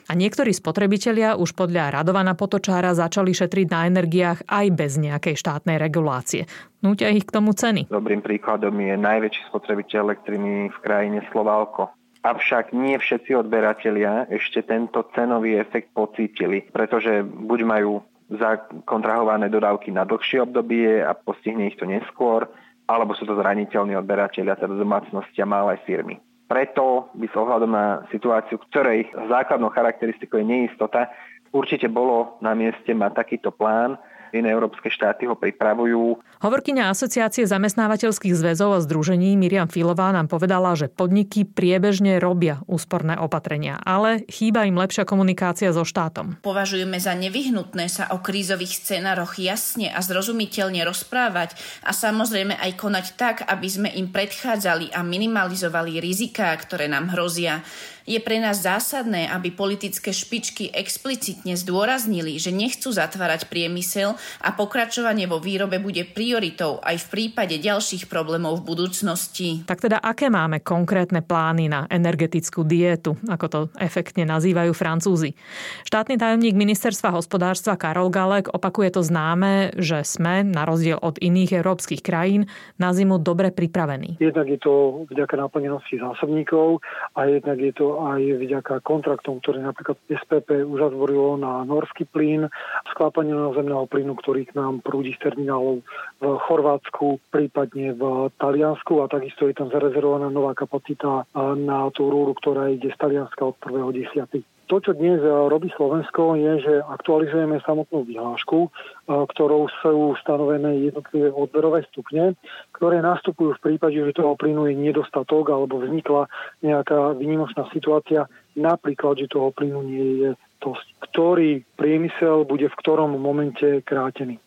A 0.09 0.17
niektorí 0.17 0.49
spotrebitelia 0.49 1.37
už 1.37 1.53
podľa 1.53 2.01
Radovana 2.01 2.33
Potočára 2.33 2.97
začali 2.97 3.37
šetriť 3.37 3.67
na 3.69 3.85
energiách 3.85 4.49
aj 4.49 4.65
bez 4.73 4.97
nejakej 4.97 5.37
štátnej 5.37 5.77
regulácie. 5.77 6.49
Nútia 6.81 7.13
ich 7.13 7.29
k 7.29 7.37
tomu 7.37 7.53
ceny. 7.53 7.85
Dobrým 7.93 8.25
príkladom 8.25 8.73
je 8.81 8.97
najväčší 8.97 9.53
spotrebiteľ 9.53 10.09
elektriny 10.09 10.73
v 10.73 10.77
krajine 10.81 11.21
Slovalko. 11.29 11.93
Avšak 12.25 12.73
nie 12.73 12.97
všetci 12.97 13.37
odberatelia 13.37 14.25
ešte 14.33 14.65
tento 14.65 15.05
cenový 15.13 15.61
efekt 15.61 15.93
pocítili, 15.93 16.65
pretože 16.65 17.21
buď 17.21 17.59
majú 17.61 18.01
zakontrahované 18.33 19.53
dodávky 19.53 19.93
na 19.93 20.01
dlhšie 20.01 20.41
obdobie 20.49 21.05
a 21.05 21.13
postihne 21.13 21.69
ich 21.69 21.77
to 21.77 21.85
neskôr, 21.85 22.49
alebo 22.89 23.13
sú 23.15 23.23
to 23.29 23.37
zraniteľní 23.37 23.95
odberatelia, 23.95 24.57
teda 24.57 24.75
domácnosti 24.75 25.39
a 25.39 25.47
malé 25.47 25.79
firmy. 25.87 26.19
Preto 26.51 27.07
by 27.15 27.31
s 27.31 27.35
ohľadom 27.39 27.71
na 27.71 28.03
situáciu, 28.11 28.59
ktorej 28.67 29.07
základnou 29.15 29.71
charakteristikou 29.71 30.35
je 30.35 30.51
neistota, 30.51 31.07
určite 31.55 31.87
bolo 31.87 32.35
na 32.43 32.51
mieste 32.51 32.91
mať 32.91 33.23
takýto 33.23 33.55
plán, 33.55 33.95
iné 34.33 34.51
európske 34.51 34.91
štáty 34.91 35.27
ho 35.27 35.35
pripravujú. 35.35 36.19
Hovorkyňa 36.41 36.89
Asociácie 36.89 37.45
zamestnávateľských 37.45 38.33
zväzov 38.33 38.75
a 38.75 38.83
združení 38.83 39.37
Miriam 39.37 39.69
Filová 39.69 40.09
nám 40.11 40.31
povedala, 40.31 40.73
že 40.73 40.89
podniky 40.89 41.45
priebežne 41.45 42.17
robia 42.17 42.63
úsporné 42.65 43.19
opatrenia, 43.19 43.77
ale 43.83 44.25
chýba 44.25 44.65
im 44.65 44.79
lepšia 44.79 45.05
komunikácia 45.05 45.69
so 45.75 45.85
štátom. 45.85 46.41
Považujeme 46.41 46.97
za 46.97 47.13
nevyhnutné 47.13 47.85
sa 47.91 48.09
o 48.15 48.19
krízových 48.19 48.81
scenároch 48.81 49.37
jasne 49.37 49.91
a 49.91 49.99
zrozumiteľne 50.01 50.81
rozprávať 50.87 51.53
a 51.85 51.91
samozrejme 51.93 52.57
aj 52.57 52.71
konať 52.79 53.05
tak, 53.19 53.35
aby 53.45 53.67
sme 53.69 53.89
im 53.93 54.09
predchádzali 54.09 54.95
a 54.95 55.05
minimalizovali 55.05 56.01
riziká, 56.01 56.55
ktoré 56.57 56.89
nám 56.89 57.13
hrozia. 57.13 57.61
Je 58.09 58.17
pre 58.17 58.41
nás 58.41 58.57
zásadné, 58.65 59.29
aby 59.29 59.53
politické 59.53 60.09
špičky 60.09 60.73
explicitne 60.73 61.53
zdôraznili, 61.53 62.41
že 62.41 62.49
nechcú 62.49 62.89
zatvárať 62.89 63.45
priemysel 63.45 64.17
a 64.41 64.49
pokračovanie 64.53 65.29
vo 65.29 65.37
výrobe 65.37 65.77
bude 65.77 66.01
prioritou 66.09 66.81
aj 66.81 66.97
v 66.97 67.09
prípade 67.13 67.55
ďalších 67.61 68.09
problémov 68.09 68.61
v 68.61 68.73
budúcnosti. 68.73 69.61
Tak 69.69 69.85
teda 69.85 70.01
aké 70.01 70.33
máme 70.33 70.65
konkrétne 70.65 71.21
plány 71.21 71.69
na 71.69 71.85
energetickú 71.87 72.65
dietu, 72.65 73.13
ako 73.29 73.45
to 73.47 73.59
efektne 73.77 74.25
nazývajú 74.25 74.73
Francúzi? 74.73 75.37
Štátny 75.85 76.17
tajomník 76.17 76.57
ministerstva 76.57 77.13
hospodárstva 77.13 77.77
Karol 77.77 78.09
Galek 78.09 78.49
opakuje 78.49 78.89
to 78.97 79.01
známe, 79.05 79.77
že 79.77 80.01
sme, 80.01 80.41
na 80.41 80.65
rozdiel 80.65 80.97
od 80.97 81.21
iných 81.21 81.61
európskych 81.61 82.01
krajín, 82.01 82.49
na 82.81 82.95
zimu 82.95 83.21
dobre 83.21 83.53
pripravení. 83.53 84.17
Jednak 84.17 84.47
je 84.49 84.59
to 84.59 85.05
vďaka 85.11 85.37
naplnenosti 85.37 86.01
zásobníkov 86.01 86.81
a 87.13 87.29
jednak 87.29 87.61
je 87.61 87.73
to 87.75 87.90
aj 87.99 88.21
vďaka 88.39 88.79
kontraktom, 88.85 89.43
ktoré 89.43 89.59
napríklad 89.59 89.99
SPP 90.07 90.63
už 90.63 90.77
zatvorilo 90.91 91.35
na 91.35 91.65
norský 91.67 92.07
plyn, 92.07 92.47
sklápanie 92.95 93.33
zemného 93.33 93.89
plynu, 93.89 94.15
ktorý 94.19 94.47
k 94.47 94.55
nám 94.55 94.79
prúdi 94.79 95.11
z 95.17 95.27
terminálov 95.27 95.83
v 96.21 96.25
Chorvátsku, 96.47 97.19
prípadne 97.33 97.97
v 97.97 98.31
Taliansku 98.37 99.03
a 99.03 99.11
takisto 99.11 99.49
je 99.49 99.57
tam 99.57 99.73
zarezervovaná 99.73 100.31
nová 100.31 100.55
kapacita 100.55 101.25
na 101.37 101.89
tú 101.91 102.07
rúru, 102.07 102.31
ktorá 102.37 102.71
ide 102.71 102.93
z 102.93 102.97
Talianska 102.97 103.41
od 103.43 103.57
1.10. 103.59 104.60
To, 104.71 104.79
čo 104.79 104.95
dnes 104.95 105.19
robí 105.19 105.67
Slovensko, 105.75 106.39
je, 106.39 106.63
že 106.63 106.73
aktualizujeme 106.79 107.59
samotnú 107.59 108.07
vyhlášku, 108.07 108.71
ktorou 109.03 109.67
sú 109.83 110.15
stanovené 110.23 110.87
jednotlivé 110.87 111.27
odberové 111.27 111.83
stupne, 111.91 112.39
ktoré 112.71 113.03
nastupujú 113.03 113.59
v 113.59 113.63
prípade, 113.67 113.99
že 113.99 114.15
toho 114.15 114.39
plynu 114.39 114.71
je 114.71 114.79
nedostatok 114.79 115.51
alebo 115.51 115.83
vznikla 115.83 116.31
nejaká 116.63 117.19
výnimočná 117.19 117.67
situácia, 117.75 118.31
napríklad, 118.55 119.19
že 119.19 119.27
toho 119.27 119.51
plynu 119.51 119.83
nie 119.83 120.07
je 120.23 120.29
dosť. 120.63 120.87
Ktorý 121.03 121.67
priemysel 121.75 122.47
bude 122.47 122.71
v 122.71 122.79
ktorom 122.79 123.19
momente 123.19 123.83
krátený. 123.83 124.39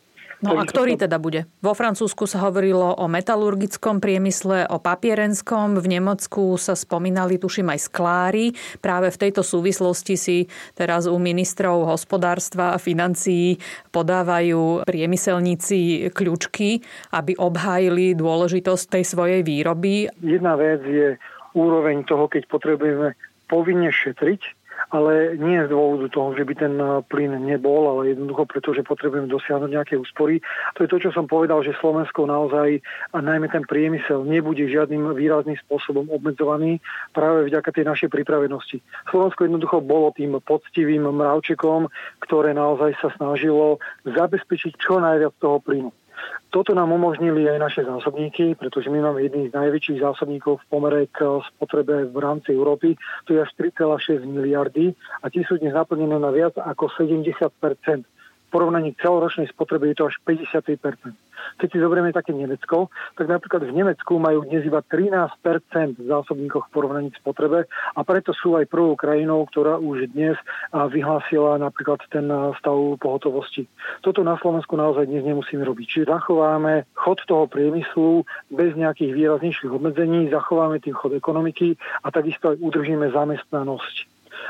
No 0.43 0.59
a 0.59 0.67
ktorý 0.67 0.99
teda 0.99 1.15
bude? 1.15 1.47
Vo 1.63 1.71
Francúzsku 1.71 2.27
sa 2.27 2.43
hovorilo 2.43 2.95
o 2.99 3.05
metalurgickom 3.07 4.03
priemysle, 4.03 4.67
o 4.67 4.77
papierenskom, 4.83 5.79
v 5.79 5.87
Nemecku 5.99 6.59
sa 6.59 6.75
spomínali, 6.75 7.39
tuším, 7.39 7.71
aj 7.71 7.79
sklári. 7.87 8.45
Práve 8.83 9.11
v 9.13 9.21
tejto 9.27 9.45
súvislosti 9.45 10.15
si 10.19 10.37
teraz 10.75 11.07
u 11.07 11.15
ministrov 11.15 11.87
hospodárstva 11.87 12.75
a 12.75 12.81
financií 12.81 13.55
podávajú 13.95 14.83
priemyselníci 14.83 16.11
kľúčky, 16.11 16.83
aby 17.15 17.39
obhájili 17.39 18.17
dôležitosť 18.17 18.99
tej 18.99 19.03
svojej 19.07 19.41
výroby. 19.45 20.11
Jedna 20.19 20.59
vec 20.59 20.83
je 20.83 21.15
úroveň 21.55 22.03
toho, 22.03 22.27
keď 22.27 22.51
potrebujeme 22.51 23.15
povinne 23.47 23.93
šetriť, 23.93 24.64
ale 24.95 25.35
nie 25.35 25.59
z 25.59 25.71
dôvodu 25.75 26.07
toho, 26.07 26.31
že 26.39 26.47
by 26.47 26.53
ten 26.55 26.73
eh, 26.79 27.03
plyn 27.11 27.35
nebol, 27.43 27.91
ale 27.91 28.15
jednoducho 28.15 28.47
preto, 28.47 28.71
že 28.71 28.87
potrebujeme 28.87 29.27
dosiahnuť 29.27 29.69
nejaké 29.69 29.95
úspory. 29.99 30.39
To 30.79 30.87
je 30.87 30.91
to, 30.91 30.97
čo 31.03 31.09
som 31.11 31.27
povedal, 31.27 31.59
že 31.59 31.75
Slovensko 31.83 32.23
naozaj, 32.23 32.79
a 33.11 33.17
najmä 33.19 33.51
ten 33.51 33.67
priemysel, 33.67 34.23
nebude 34.23 34.63
žiadnym 34.63 35.11
výrazným 35.11 35.59
spôsobom 35.67 36.07
obmedzovaný 36.07 36.79
práve 37.11 37.51
vďaka 37.51 37.75
tej 37.75 37.85
našej 37.91 38.09
pripravenosti. 38.11 38.79
Slovensko 39.11 39.51
jednoducho 39.51 39.83
bolo 39.83 40.15
tým 40.15 40.39
poctivým 40.39 41.03
mravčekom, 41.11 41.91
ktoré 42.23 42.55
naozaj 42.55 42.95
sa 43.03 43.11
snažilo 43.19 43.83
zabezpečiť 44.07 44.79
čo 44.79 45.03
najviac 45.03 45.35
toho 45.43 45.59
plynu. 45.59 45.91
Toto 46.55 46.71
nám 46.71 46.95
umožnili 46.95 47.51
aj 47.51 47.59
naše 47.59 47.81
zásobníky, 47.83 48.55
pretože 48.55 48.87
my 48.87 49.03
máme 49.03 49.27
jedný 49.27 49.51
z 49.51 49.59
najväčších 49.59 49.99
zásobníkov 49.99 50.63
v 50.63 50.67
pomere 50.71 51.03
k 51.11 51.43
spotrebe 51.51 52.07
v 52.07 52.15
rámci 52.15 52.55
Európy. 52.55 52.95
To 53.27 53.35
je 53.35 53.43
až 53.43 53.51
3,6 53.59 54.23
miliardy 54.23 54.95
a 55.19 55.27
tie 55.27 55.43
sú 55.43 55.59
dnes 55.59 55.75
naplnené 55.75 56.15
na 56.15 56.31
viac 56.31 56.55
ako 56.55 56.87
70 56.95 57.27
V 57.59 58.14
porovnaní 58.55 58.95
celoročnej 58.95 59.51
spotrebe 59.51 59.91
je 59.91 59.99
to 59.99 60.07
až 60.07 60.15
53 60.23 60.79
keď 61.57 61.67
si 61.71 61.77
zoberieme 61.77 62.11
také 62.11 62.33
Nemecko, 62.33 62.89
tak 63.15 63.29
napríklad 63.29 63.69
v 63.69 63.75
Nemecku 63.75 64.17
majú 64.17 64.43
dnes 64.47 64.65
iba 64.65 64.81
13 64.81 65.37
zásobníkov 66.07 66.67
v 66.67 66.73
porovnaní 66.73 67.09
spotrebe 67.15 67.69
a 67.69 67.99
preto 68.01 68.33
sú 68.33 68.57
aj 68.57 68.67
prvou 68.67 68.97
krajinou, 68.97 69.45
ktorá 69.47 69.79
už 69.79 70.11
dnes 70.11 70.35
vyhlásila 70.73 71.61
napríklad 71.61 72.01
ten 72.09 72.27
stav 72.59 72.77
pohotovosti. 72.99 73.69
Toto 74.01 74.25
na 74.25 74.35
Slovensku 74.41 74.75
naozaj 74.75 75.07
dnes 75.07 75.23
nemusíme 75.23 75.63
robiť. 75.63 75.85
Čiže 75.85 76.11
zachováme 76.11 76.89
chod 76.97 77.21
toho 77.23 77.45
priemyslu 77.47 78.25
bez 78.51 78.73
nejakých 78.75 79.15
výraznejších 79.15 79.71
obmedzení, 79.71 80.27
zachováme 80.33 80.81
tým 80.81 80.97
chod 80.97 81.15
ekonomiky 81.15 81.77
a 82.03 82.11
takisto 82.11 82.51
aj 82.51 82.59
udržíme 82.59 83.11
zamestnanosť. 83.13 83.95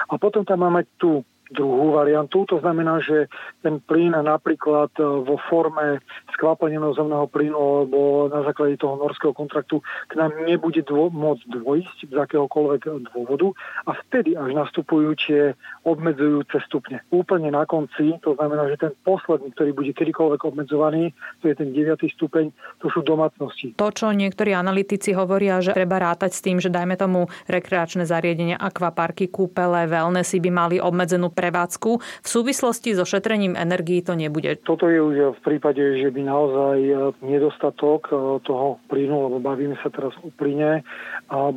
A 0.09 0.17
potom 0.17 0.41
tam 0.41 0.65
máme 0.65 0.89
tú 0.97 1.21
druhú 1.55 1.95
variantu. 1.95 2.43
To 2.51 2.59
znamená, 2.59 2.99
že 2.99 3.31
ten 3.63 3.79
plyn 3.79 4.11
napríklad 4.11 4.91
e, 4.99 5.03
vo 5.03 5.39
forme 5.47 6.03
skvapalneného 6.35 6.91
zemného 6.93 7.25
plynu 7.31 7.55
alebo 7.55 8.27
na 8.27 8.43
základe 8.43 8.75
toho 8.75 8.99
norského 8.99 9.31
kontraktu 9.31 9.79
k 10.11 10.13
nám 10.19 10.35
nebude 10.43 10.83
dvo- 10.83 11.09
môcť 11.09 11.47
dvojsť 11.47 11.97
z 12.11 12.15
akéhokoľvek 12.15 12.81
dôvodu 13.15 13.55
a 13.87 13.95
vtedy 14.05 14.35
až 14.35 14.51
nastupujú 14.51 15.15
tie 15.15 15.55
obmedzujúce 15.87 16.59
stupne. 16.67 16.99
Úplne 17.09 17.55
na 17.55 17.63
konci, 17.63 18.19
to 18.19 18.35
znamená, 18.35 18.67
že 18.67 18.77
ten 18.77 18.93
posledný, 19.07 19.55
ktorý 19.55 19.71
bude 19.71 19.91
kedykoľvek 19.95 20.41
obmedzovaný, 20.43 21.15
to 21.39 21.49
je 21.49 21.55
ten 21.55 21.71
9. 21.71 21.95
stupeň, 22.19 22.51
to 22.83 22.91
sú 22.91 23.05
domácnosti. 23.05 23.77
To, 23.79 23.89
čo 23.93 24.11
niektorí 24.11 24.51
analytici 24.51 25.15
hovoria, 25.15 25.63
že 25.63 25.77
treba 25.77 26.01
rátať 26.01 26.31
s 26.35 26.43
tým, 26.43 26.57
že 26.59 26.73
dajme 26.73 26.97
tomu 26.99 27.31
rekreačné 27.47 28.03
zariadenia, 28.03 28.59
akvaparky, 28.59 29.29
kúpele, 29.29 29.85
wellnessy 29.85 30.41
by 30.41 30.51
mali 30.51 30.75
obmedzenú 30.81 31.29
prevádzku. 31.45 31.91
V 32.01 32.27
súvislosti 32.27 32.97
so 32.97 33.05
šetrením 33.05 33.53
energií 33.53 34.01
to 34.01 34.17
nebude. 34.17 34.57
Toto 34.65 34.89
je 34.89 34.97
už 34.97 35.37
v 35.37 35.39
prípade, 35.45 36.01
že 36.01 36.09
by 36.09 36.21
naozaj 36.25 36.77
e, 36.81 36.93
nedostatok 37.21 38.09
e, 38.09 38.41
toho 38.41 38.81
plynu, 38.89 39.29
lebo 39.29 39.37
bavíme 39.37 39.77
sa 39.85 39.93
teraz 39.93 40.17
o 40.25 40.33
plyne, 40.33 40.81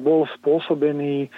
bol 0.01 0.25
spôsobený 0.41 1.29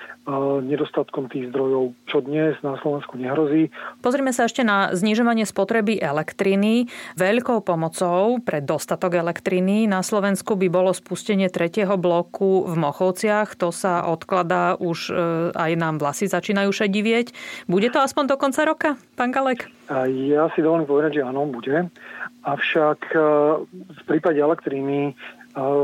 nedostatkom 0.62 1.32
tých 1.32 1.48
zdrojov, 1.50 1.96
čo 2.06 2.20
dnes 2.20 2.54
na 2.60 2.76
Slovensku 2.78 3.16
nehrozí. 3.16 3.72
Pozrime 4.04 4.30
sa 4.36 4.46
ešte 4.46 4.62
na 4.62 4.92
znižovanie 4.92 5.48
spotreby 5.48 5.98
elektriny. 5.98 6.86
Veľkou 7.16 7.64
pomocou 7.64 8.38
pre 8.44 8.60
dostatok 8.60 9.16
elektriny 9.16 9.88
na 9.88 10.04
Slovensku 10.04 10.54
by 10.60 10.68
bolo 10.68 10.92
spustenie 10.92 11.48
tretieho 11.48 11.96
bloku 11.96 12.68
v 12.68 12.74
Mochovciach. 12.78 13.58
To 13.58 13.72
sa 13.72 14.06
odkladá 14.06 14.76
už 14.78 15.10
aj 15.56 15.72
nám 15.74 15.98
vlasy 15.98 16.28
začínajú 16.28 16.70
šedivieť. 16.70 17.32
Bude 17.66 17.88
to 17.88 17.98
aspoň 18.04 18.30
do 18.30 18.36
konca 18.38 18.62
roka, 18.68 18.90
pán 19.16 19.32
Galek? 19.32 19.72
Ja 20.06 20.46
si 20.54 20.62
dovolím 20.62 20.86
povedať, 20.86 21.18
že 21.18 21.26
áno, 21.26 21.48
bude. 21.48 21.90
Avšak 22.46 23.00
v 23.74 24.02
prípade 24.06 24.38
elektriny 24.38 25.18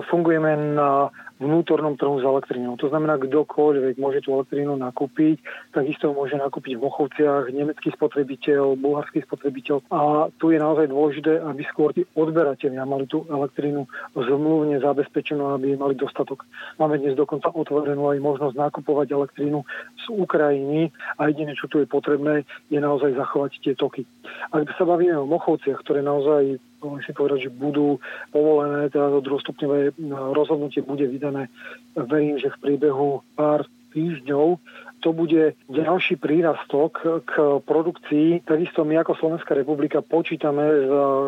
fungujeme 0.06 0.78
na 0.78 1.10
vnútornom 1.36 1.96
trhu 2.00 2.16
s 2.20 2.24
elektrínou. 2.24 2.80
To 2.80 2.88
znamená, 2.88 3.20
kdokoľvek 3.20 4.00
môže 4.00 4.24
tú 4.24 4.36
elektrínu 4.36 4.76
nakúpiť, 4.80 5.40
takisto 5.72 6.12
môže 6.12 6.36
nakúpiť 6.40 6.80
v 6.80 6.84
Mochovciach 6.84 7.52
nemecký 7.52 7.92
spotrebiteľ, 7.92 8.80
bulharský 8.80 9.20
spotrebiteľ. 9.24 9.84
A 9.92 10.32
tu 10.40 10.52
je 10.52 10.58
naozaj 10.58 10.88
dôležité, 10.88 11.40
aby 11.44 11.62
skôr 11.68 11.92
tí 11.92 12.08
odberatelia 12.16 12.88
mali 12.88 13.04
tú 13.04 13.28
elektrínu 13.28 13.84
zmluvne 14.16 14.80
zabezpečenú, 14.80 15.52
aby 15.52 15.76
mali 15.76 15.94
dostatok. 15.96 16.48
Máme 16.80 16.96
dnes 16.96 17.12
dokonca 17.16 17.52
otvorenú 17.52 18.08
aj 18.08 18.18
možnosť 18.20 18.56
nakupovať 18.56 19.12
elektrínu 19.12 19.60
z 20.00 20.04
Ukrajiny 20.12 20.88
a 21.20 21.28
jediné, 21.28 21.52
čo 21.52 21.68
tu 21.68 21.80
je 21.80 21.88
potrebné, 21.88 22.48
je 22.72 22.80
naozaj 22.80 23.12
zachovať 23.12 23.60
tie 23.60 23.74
toky. 23.76 24.08
Ak 24.52 24.72
sa 24.76 24.84
bavíme 24.88 25.20
o 25.20 25.28
Mochovciach, 25.28 25.84
ktoré 25.84 26.00
naozaj 26.00 26.56
si 27.02 27.12
povedať, 27.12 27.48
že 27.48 27.54
budú 27.54 27.98
povolené, 28.30 28.90
teda 28.90 29.18
to 29.18 29.26
druhostupňové 29.26 29.98
rozhodnutie 30.34 30.82
bude 30.84 31.06
vydané, 31.06 31.50
verím, 31.96 32.38
že 32.38 32.52
v 32.54 32.60
priebehu 32.62 33.22
pár 33.34 33.66
týždňov 33.96 34.60
to 35.04 35.12
bude 35.12 35.54
ďalší 35.70 36.16
prírastok 36.16 36.98
k 37.28 37.32
produkcii. 37.62 38.42
Takisto 38.48 38.82
my 38.82 38.98
ako 39.04 39.12
Slovenská 39.14 39.52
republika 39.54 40.00
počítame 40.00 40.64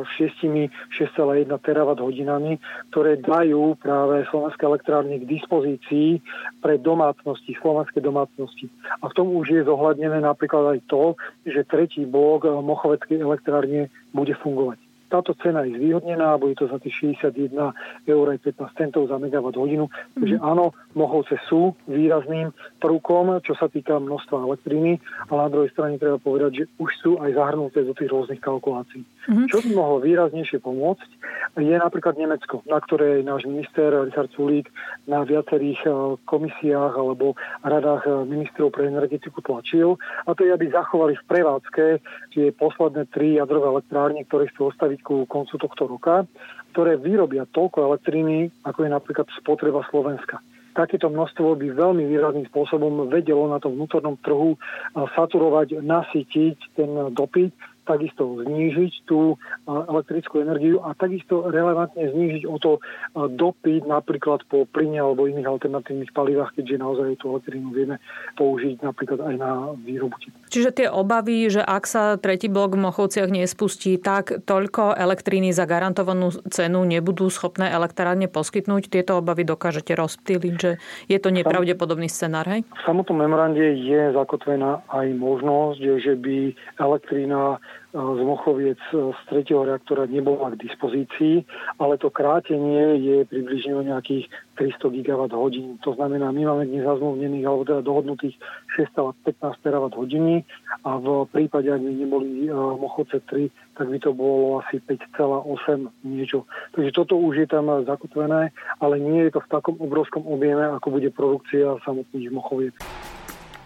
s 0.03 0.09
6,1 0.19 1.47
terawatt 1.62 2.00
hodinami, 2.00 2.59
ktoré 2.91 3.21
dajú 3.21 3.77
práve 3.79 4.25
slovenské 4.33 4.65
elektrárne 4.67 5.21
k 5.21 5.29
dispozícii 5.29 6.19
pre 6.65 6.81
domácnosti, 6.81 7.55
slovenské 7.61 8.00
domácnosti. 8.00 8.73
A 8.99 9.12
v 9.12 9.15
tom 9.15 9.31
už 9.37 9.47
je 9.53 9.69
zohľadnené 9.69 10.25
napríklad 10.25 10.75
aj 10.75 10.79
to, 10.88 11.15
že 11.45 11.69
tretí 11.69 12.09
blok 12.09 12.49
Mochoveckej 12.49 13.21
elektrárne 13.21 13.93
bude 14.11 14.33
fungovať. 14.43 14.88
Táto 15.09 15.33
cena 15.41 15.65
je 15.65 15.77
zvýhodnená, 15.77 16.37
bude 16.37 16.55
to 16.55 16.69
za 16.69 16.77
tých 16.79 17.17
61 17.19 17.75
eur 18.05 18.27
15 18.37 18.79
centov 18.79 19.09
za 19.09 19.17
megawatt 19.17 19.57
hodinu. 19.57 19.88
Takže 20.15 20.37
mm. 20.37 20.45
áno, 20.45 20.77
Mohovce 20.93 21.41
sú 21.49 21.73
výrazným 21.88 22.53
prvkom, 22.79 23.41
čo 23.43 23.57
sa 23.57 23.73
týka 23.73 23.97
množstva 23.97 24.45
elektriny, 24.45 25.00
ale 25.33 25.38
na 25.49 25.50
druhej 25.50 25.71
strane 25.73 25.97
treba 25.97 26.21
povedať, 26.21 26.50
že 26.53 26.65
už 26.77 26.91
sú 27.00 27.11
aj 27.19 27.35
zahrnuté 27.35 27.83
do 27.85 27.97
tých 27.97 28.11
rôznych 28.12 28.41
kalkulácií. 28.45 29.03
Mm-hmm. 29.03 29.49
Čo 29.49 29.59
by 29.64 29.71
mohlo 29.77 29.99
výraznejšie 30.01 30.59
pomôcť, 30.61 31.11
je 31.59 31.77
napríklad 31.77 32.16
Nemecko, 32.16 32.62
na 32.68 32.79
ktoré 32.79 33.21
náš 33.25 33.44
minister 33.49 33.90
Richard 33.92 34.31
Sulík 34.33 34.71
na 35.11 35.25
viacerých 35.27 35.81
e, 35.85 35.90
komisiách 36.25 36.94
alebo 36.94 37.35
radách 37.64 38.07
e, 38.07 38.11
ministrov 38.25 38.73
pre 38.73 38.88
energetiku 38.88 39.42
tlačil. 39.42 39.99
A 40.25 40.33
to 40.33 40.47
je, 40.47 40.55
aby 40.55 40.71
zachovali 40.71 41.18
v 41.18 41.27
prevádzke 41.29 41.85
tie 42.33 42.47
posledné 42.55 43.11
tri 43.11 43.37
jadrové 43.37 43.81
elektrárne, 43.81 44.23
ktoré 44.29 44.49
chcú 44.53 44.71
ostaviť 44.71 44.98
ku 45.03 45.27
koncu 45.27 45.55
tohto 45.57 45.87
roka, 45.87 46.25
ktoré 46.73 47.01
vyrobia 47.01 47.49
toľko 47.51 47.91
elektriny, 47.93 48.53
ako 48.63 48.87
je 48.87 48.91
napríklad 48.91 49.27
spotreba 49.39 49.83
Slovenska. 49.89 50.39
Takéto 50.77 51.11
množstvo 51.11 51.59
by 51.59 51.75
veľmi 51.75 52.07
výrazným 52.07 52.47
spôsobom 52.55 53.11
vedelo 53.11 53.51
na 53.51 53.59
tom 53.59 53.75
vnútornom 53.75 54.15
trhu 54.23 54.55
saturovať, 54.95 55.83
nasytiť 55.83 56.57
ten 56.79 56.91
dopyt 57.11 57.51
takisto 57.88 58.44
znížiť 58.44 59.09
tú 59.09 59.40
elektrickú 59.64 60.44
energiu 60.44 60.85
a 60.85 60.92
takisto 60.92 61.48
relevantne 61.48 62.12
znížiť 62.12 62.44
o 62.44 62.57
to 62.61 62.77
dopyt 63.16 63.88
napríklad 63.88 64.44
po 64.53 64.68
plyne 64.68 65.01
alebo 65.01 65.24
iných 65.24 65.48
alternatívnych 65.48 66.12
palivách, 66.12 66.53
keďže 66.53 66.77
naozaj 66.77 67.16
tú 67.24 67.33
elektrínu 67.33 67.72
vieme 67.72 67.96
použiť 68.37 68.85
napríklad 68.85 69.24
aj 69.24 69.35
na 69.40 69.72
výrobu 69.81 70.20
Čiže 70.48 70.74
tie 70.74 70.88
obavy, 70.90 71.46
že 71.48 71.62
ak 71.62 71.85
sa 71.87 72.16
tretí 72.18 72.51
blok 72.51 72.74
v 72.74 72.85
Mochovciach 72.88 73.31
nespustí, 73.31 73.96
tak 74.01 74.44
toľko 74.44 74.96
elektriny 74.96 75.55
za 75.55 75.68
garantovanú 75.68 76.33
cenu 76.51 76.83
nebudú 76.83 77.31
schopné 77.31 77.70
elektrárne 77.70 78.27
poskytnúť, 78.27 78.90
tieto 78.90 79.22
obavy 79.22 79.46
dokážete 79.46 79.94
rozptýliť, 79.94 80.55
že 80.59 80.70
je 81.07 81.18
to 81.20 81.29
nepravdepodobný 81.31 82.11
scenár, 82.11 82.48
hej? 82.51 82.66
V 82.66 82.83
samotnom 82.83 83.20
memorande 83.20 83.62
je 83.79 84.11
zakotvená 84.12 84.83
aj 84.90 85.07
možnosť, 85.14 85.79
že 86.03 86.12
by 86.18 86.37
elektrína 86.81 87.62
z 87.88 88.21
Mochoviec 88.21 88.77
z 88.93 89.21
tretieho 89.33 89.64
reaktora 89.64 90.05
nebola 90.05 90.53
k 90.53 90.61
dispozícii, 90.61 91.41
ale 91.81 91.97
to 91.97 92.12
krátenie 92.12 93.01
je 93.01 93.17
približne 93.25 93.81
o 93.81 93.83
nejakých 93.83 94.29
300 94.61 94.93
gigawatt 94.93 95.33
hodín. 95.33 95.81
To 95.88 95.97
znamená, 95.97 96.29
my 96.29 96.43
máme 96.45 96.69
dnes 96.69 96.85
zazmluvnených 96.85 97.49
alebo 97.49 97.64
teda 97.64 97.81
dohodnutých 97.81 98.37
6,15 98.77 99.41
terawatt 99.64 99.97
hodiny 99.97 100.45
a 100.85 101.01
v 101.01 101.25
prípade, 101.33 101.73
ak 101.73 101.81
by 101.81 101.93
neboli 101.97 102.53
Mochovce 102.53 103.25
3, 103.25 103.49
tak 103.81 103.87
by 103.88 103.99
to 104.05 104.12
bolo 104.12 104.61
asi 104.61 104.85
5,8 104.85 105.88
niečo. 106.05 106.45
Takže 106.77 106.93
toto 106.93 107.17
už 107.17 107.41
je 107.41 107.49
tam 107.49 107.73
zakotvené, 107.88 108.53
ale 108.85 108.95
nie 109.01 109.33
je 109.33 109.38
to 109.38 109.41
v 109.41 109.49
takom 109.49 109.81
obrovskom 109.81 110.29
objeme, 110.29 110.61
ako 110.77 111.01
bude 111.01 111.09
produkcia 111.09 111.81
samotných 111.88 112.29
Mochoviec. 112.37 112.77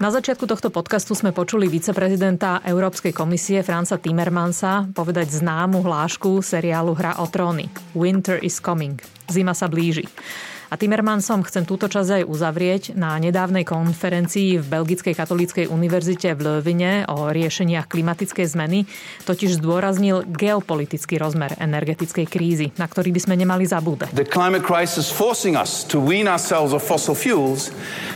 Na 0.03 0.11
začiatku 0.11 0.51
tohto 0.51 0.75
podcastu 0.75 1.15
sme 1.15 1.31
počuli 1.31 1.71
viceprezidenta 1.71 2.59
Európskej 2.67 3.15
komisie 3.15 3.63
Franca 3.63 4.03
Timmermansa 4.03 4.91
povedať 4.91 5.31
známu 5.39 5.79
hlášku 5.79 6.43
seriálu 6.43 6.91
Hra 6.99 7.23
o 7.23 7.31
tróny. 7.31 7.71
Winter 7.95 8.43
is 8.43 8.59
coming. 8.59 8.99
Zima 9.31 9.55
sa 9.55 9.71
blíži. 9.71 10.03
A 10.73 10.81
Timmermansom 10.81 11.45
chcem 11.45 11.69
túto 11.69 11.85
časť 11.85 12.25
aj 12.25 12.29
uzavrieť 12.33 12.83
na 12.97 13.21
nedávnej 13.21 13.61
konferencii 13.61 14.57
v 14.57 14.65
Belgickej 14.73 15.13
katolíckej 15.13 15.69
univerzite 15.69 16.33
v 16.33 16.41
Lövine 16.41 17.05
o 17.13 17.29
riešeniach 17.29 17.93
klimatickej 17.93 18.49
zmeny, 18.49 18.89
totiž 19.29 19.61
zdôraznil 19.61 20.25
geopolitický 20.33 21.21
rozmer 21.21 21.53
energetickej 21.61 22.25
krízy, 22.25 22.73
na 22.81 22.89
ktorý 22.89 23.13
by 23.13 23.21
sme 23.21 23.35
nemali 23.37 23.69
zabúdať. 23.69 24.17
The 24.17 24.25
climate 24.25 24.65
crisis 24.65 25.13
forcing 25.13 25.61
us 25.61 25.85
to 25.93 26.01
wean 26.01 26.25
ourselves 26.25 26.73
of 26.73 26.81
fossil 26.81 27.13
fuels 27.13 27.69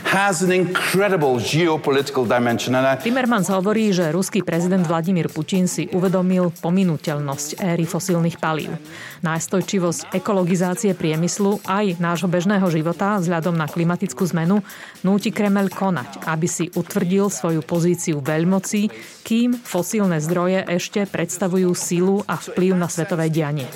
has 0.09 0.41
an 0.41 0.49
incredible 0.49 1.37
geopolitical 1.37 2.25
dimension. 2.25 2.73
And 2.73 2.89
I... 2.89 2.97
Timmermans 2.97 3.53
hovorí, 3.53 3.93
že 3.93 4.09
ruský 4.09 4.41
prezident 4.41 4.81
Vladimír 4.81 5.29
Putin 5.29 5.69
si 5.69 5.85
uvedomil 5.93 6.49
pominuteľnosť 6.57 7.61
éry 7.61 7.85
fosílnych 7.85 8.41
palív. 8.41 8.73
Nájstojčivosť 9.21 10.17
ekologizácie 10.17 10.97
priemyslu 10.97 11.61
aj 11.69 12.01
nášho 12.01 12.25
bežného 12.25 12.45
bežného 12.47 12.71
života 12.71 13.19
vzhľadom 13.19 13.59
na 13.59 13.67
klimatickú 13.67 14.23
zmenu 14.31 14.63
núti 15.03 15.35
Kremel 15.35 15.67
konať, 15.67 16.31
aby 16.31 16.47
si 16.47 16.71
utvrdil 16.71 17.27
svoju 17.27 17.59
pozíciu 17.59 18.23
veľmoci, 18.23 18.87
kým 19.27 19.59
fosílne 19.59 20.23
zdroje 20.23 20.63
ešte 20.79 21.03
predstavujú 21.03 21.75
sílu 21.75 22.23
a 22.31 22.39
vplyv 22.39 22.79
na 22.79 22.87
svetové 22.87 23.27
dianie. 23.27 23.67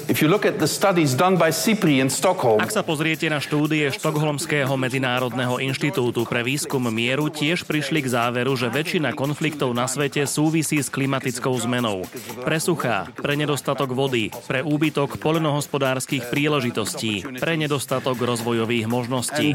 Ak 2.55 2.71
sa 2.71 2.81
pozriete 2.87 3.27
na 3.27 3.43
štúdie 3.43 3.91
Štokholmského 3.91 4.71
medzinárodného 4.79 5.59
inštitútu 5.59 6.23
pre 6.23 6.39
výskum 6.47 6.87
mieru, 6.87 7.27
tiež 7.27 7.67
prišli 7.67 7.99
k 7.99 8.15
záveru, 8.15 8.55
že 8.55 8.71
väčšina 8.71 9.11
konfliktov 9.11 9.75
na 9.75 9.91
svete 9.91 10.23
súvisí 10.23 10.79
s 10.79 10.87
klimatickou 10.87 11.51
zmenou. 11.59 12.07
Pre 12.47 12.57
suchá, 12.63 13.11
pre 13.19 13.35
nedostatok 13.35 13.91
vody, 13.91 14.31
pre 14.47 14.63
úbytok 14.63 15.19
poľnohospodárskych 15.19 16.31
príležitostí, 16.31 17.27
pre 17.43 17.59
nedostatok 17.59 18.15
rozvojových 18.23 18.87
možností. 18.87 19.51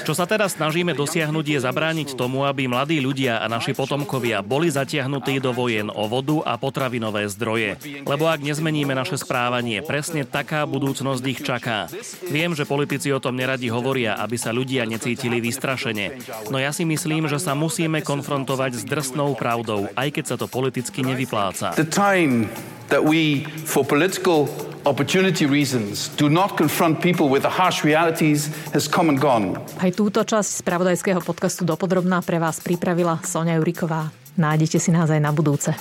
Čo 0.00 0.14
sa 0.16 0.24
teraz 0.24 0.56
snažíme 0.56 0.96
dosiahnuť 0.96 1.09
je 1.14 1.58
zabrániť 1.60 2.14
tomu, 2.16 2.48
aby 2.48 2.70
mladí 2.70 3.02
ľudia 3.02 3.42
a 3.42 3.46
naši 3.50 3.76
potomkovia 3.76 4.40
boli 4.40 4.72
zatiahnutí 4.72 5.42
do 5.42 5.52
vojen 5.52 5.92
o 5.92 6.08
vodu 6.08 6.40
a 6.46 6.56
potravinové 6.56 7.28
zdroje. 7.28 7.76
Lebo 8.06 8.30
ak 8.30 8.40
nezmeníme 8.40 8.96
naše 8.96 9.18
správanie, 9.20 9.82
presne 9.84 10.24
taká 10.24 10.64
budúcnosť 10.64 11.24
ich 11.28 11.40
čaká. 11.44 11.90
Viem, 12.30 12.56
že 12.56 12.64
politici 12.64 13.12
o 13.12 13.20
tom 13.20 13.36
neradi 13.36 13.68
hovoria, 13.68 14.16
aby 14.16 14.40
sa 14.40 14.54
ľudia 14.54 14.88
necítili 14.88 15.42
vystrašene. 15.42 16.22
No 16.48 16.56
ja 16.56 16.72
si 16.72 16.88
myslím, 16.88 17.28
že 17.28 17.36
sa 17.36 17.58
musíme 17.58 18.00
konfrontovať 18.00 18.80
s 18.80 18.82
drsnou 18.88 19.36
pravdou, 19.36 19.90
aj 19.98 20.08
keď 20.14 20.24
sa 20.24 20.36
to 20.40 20.46
politicky 20.48 21.04
nevypláca. 21.04 21.76
the 21.80 21.84
time 21.84 22.48
that 22.90 23.02
we, 23.02 23.46
for 23.64 23.82
political 23.86 24.50
opportunity 24.86 25.46
reasons, 25.46 26.08
do 26.16 26.28
not 26.28 26.56
confront 26.56 27.00
people 27.00 27.28
with 27.28 27.42
the 27.42 27.52
harsh 27.52 27.84
realities 27.84 28.48
has 28.72 28.88
come 28.88 29.08
and 29.08 29.20
gone. 29.20 29.56
Aj 29.78 29.90
túto 29.94 30.22
časť 30.24 30.64
spravodajského 30.64 31.20
podcastu 31.24 31.66
Dopodrobná 31.66 32.20
pre 32.24 32.36
vás 32.36 32.60
pripravila 32.60 33.22
Sonia 33.24 33.56
Juriková. 33.60 34.12
Nájdete 34.40 34.78
si 34.80 34.88
nás 34.94 35.10
aj 35.10 35.20
na 35.20 35.34
budúce. 35.34 35.74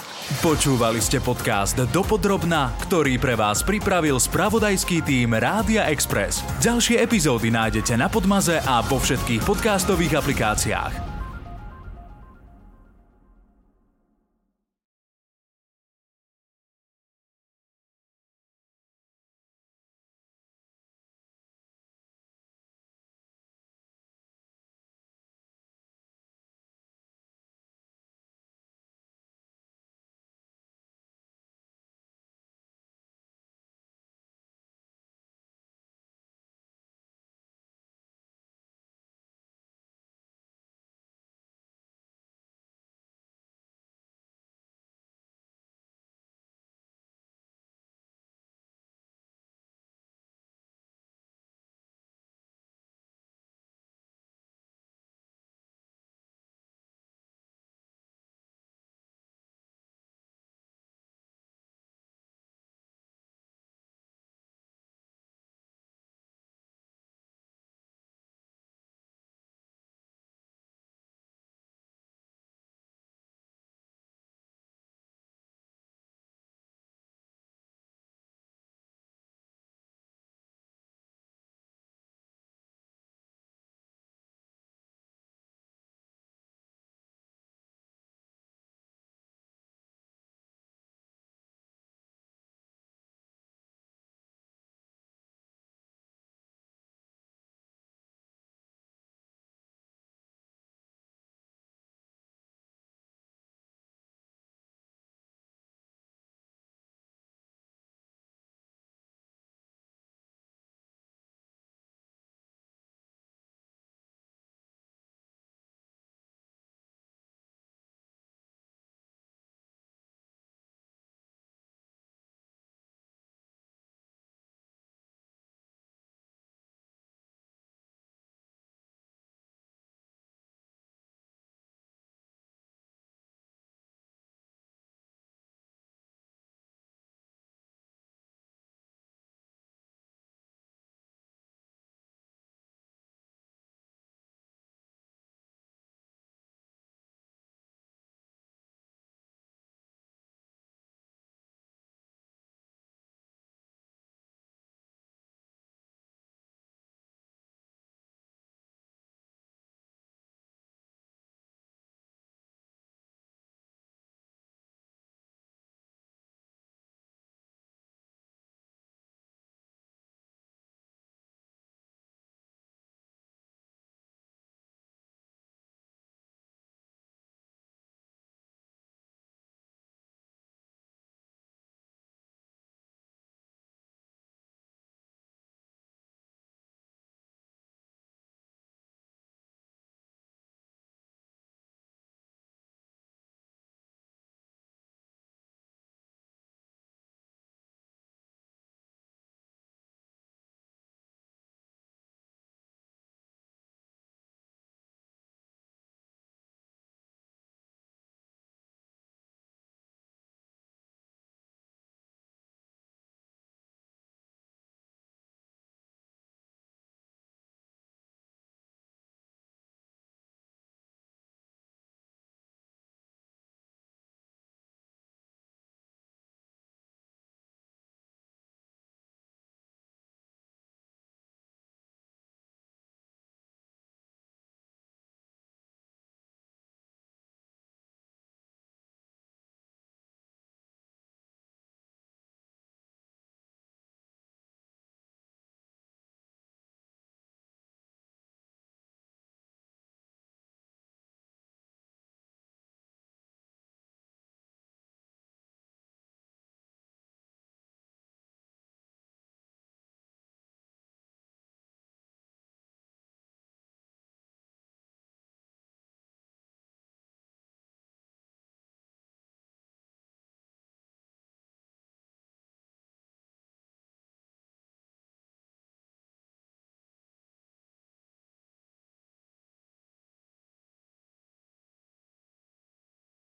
Počúvali 0.43 0.99
ste 0.99 1.23
podcast 1.23 1.79
Dopodrobná, 1.93 2.75
ktorý 2.89 3.15
pre 3.21 3.37
vás 3.37 3.63
pripravil 3.63 4.19
spravodajský 4.19 5.05
tým 5.05 5.37
Rádia 5.37 5.87
Express. 5.87 6.43
Ďalšie 6.59 6.99
epizódy 6.99 7.53
nájdete 7.53 7.95
na 7.95 8.11
Podmaze 8.11 8.59
a 8.59 8.83
vo 8.83 8.99
všetkých 8.99 9.45
podcastových 9.47 10.19
aplikáciách. 10.19 11.08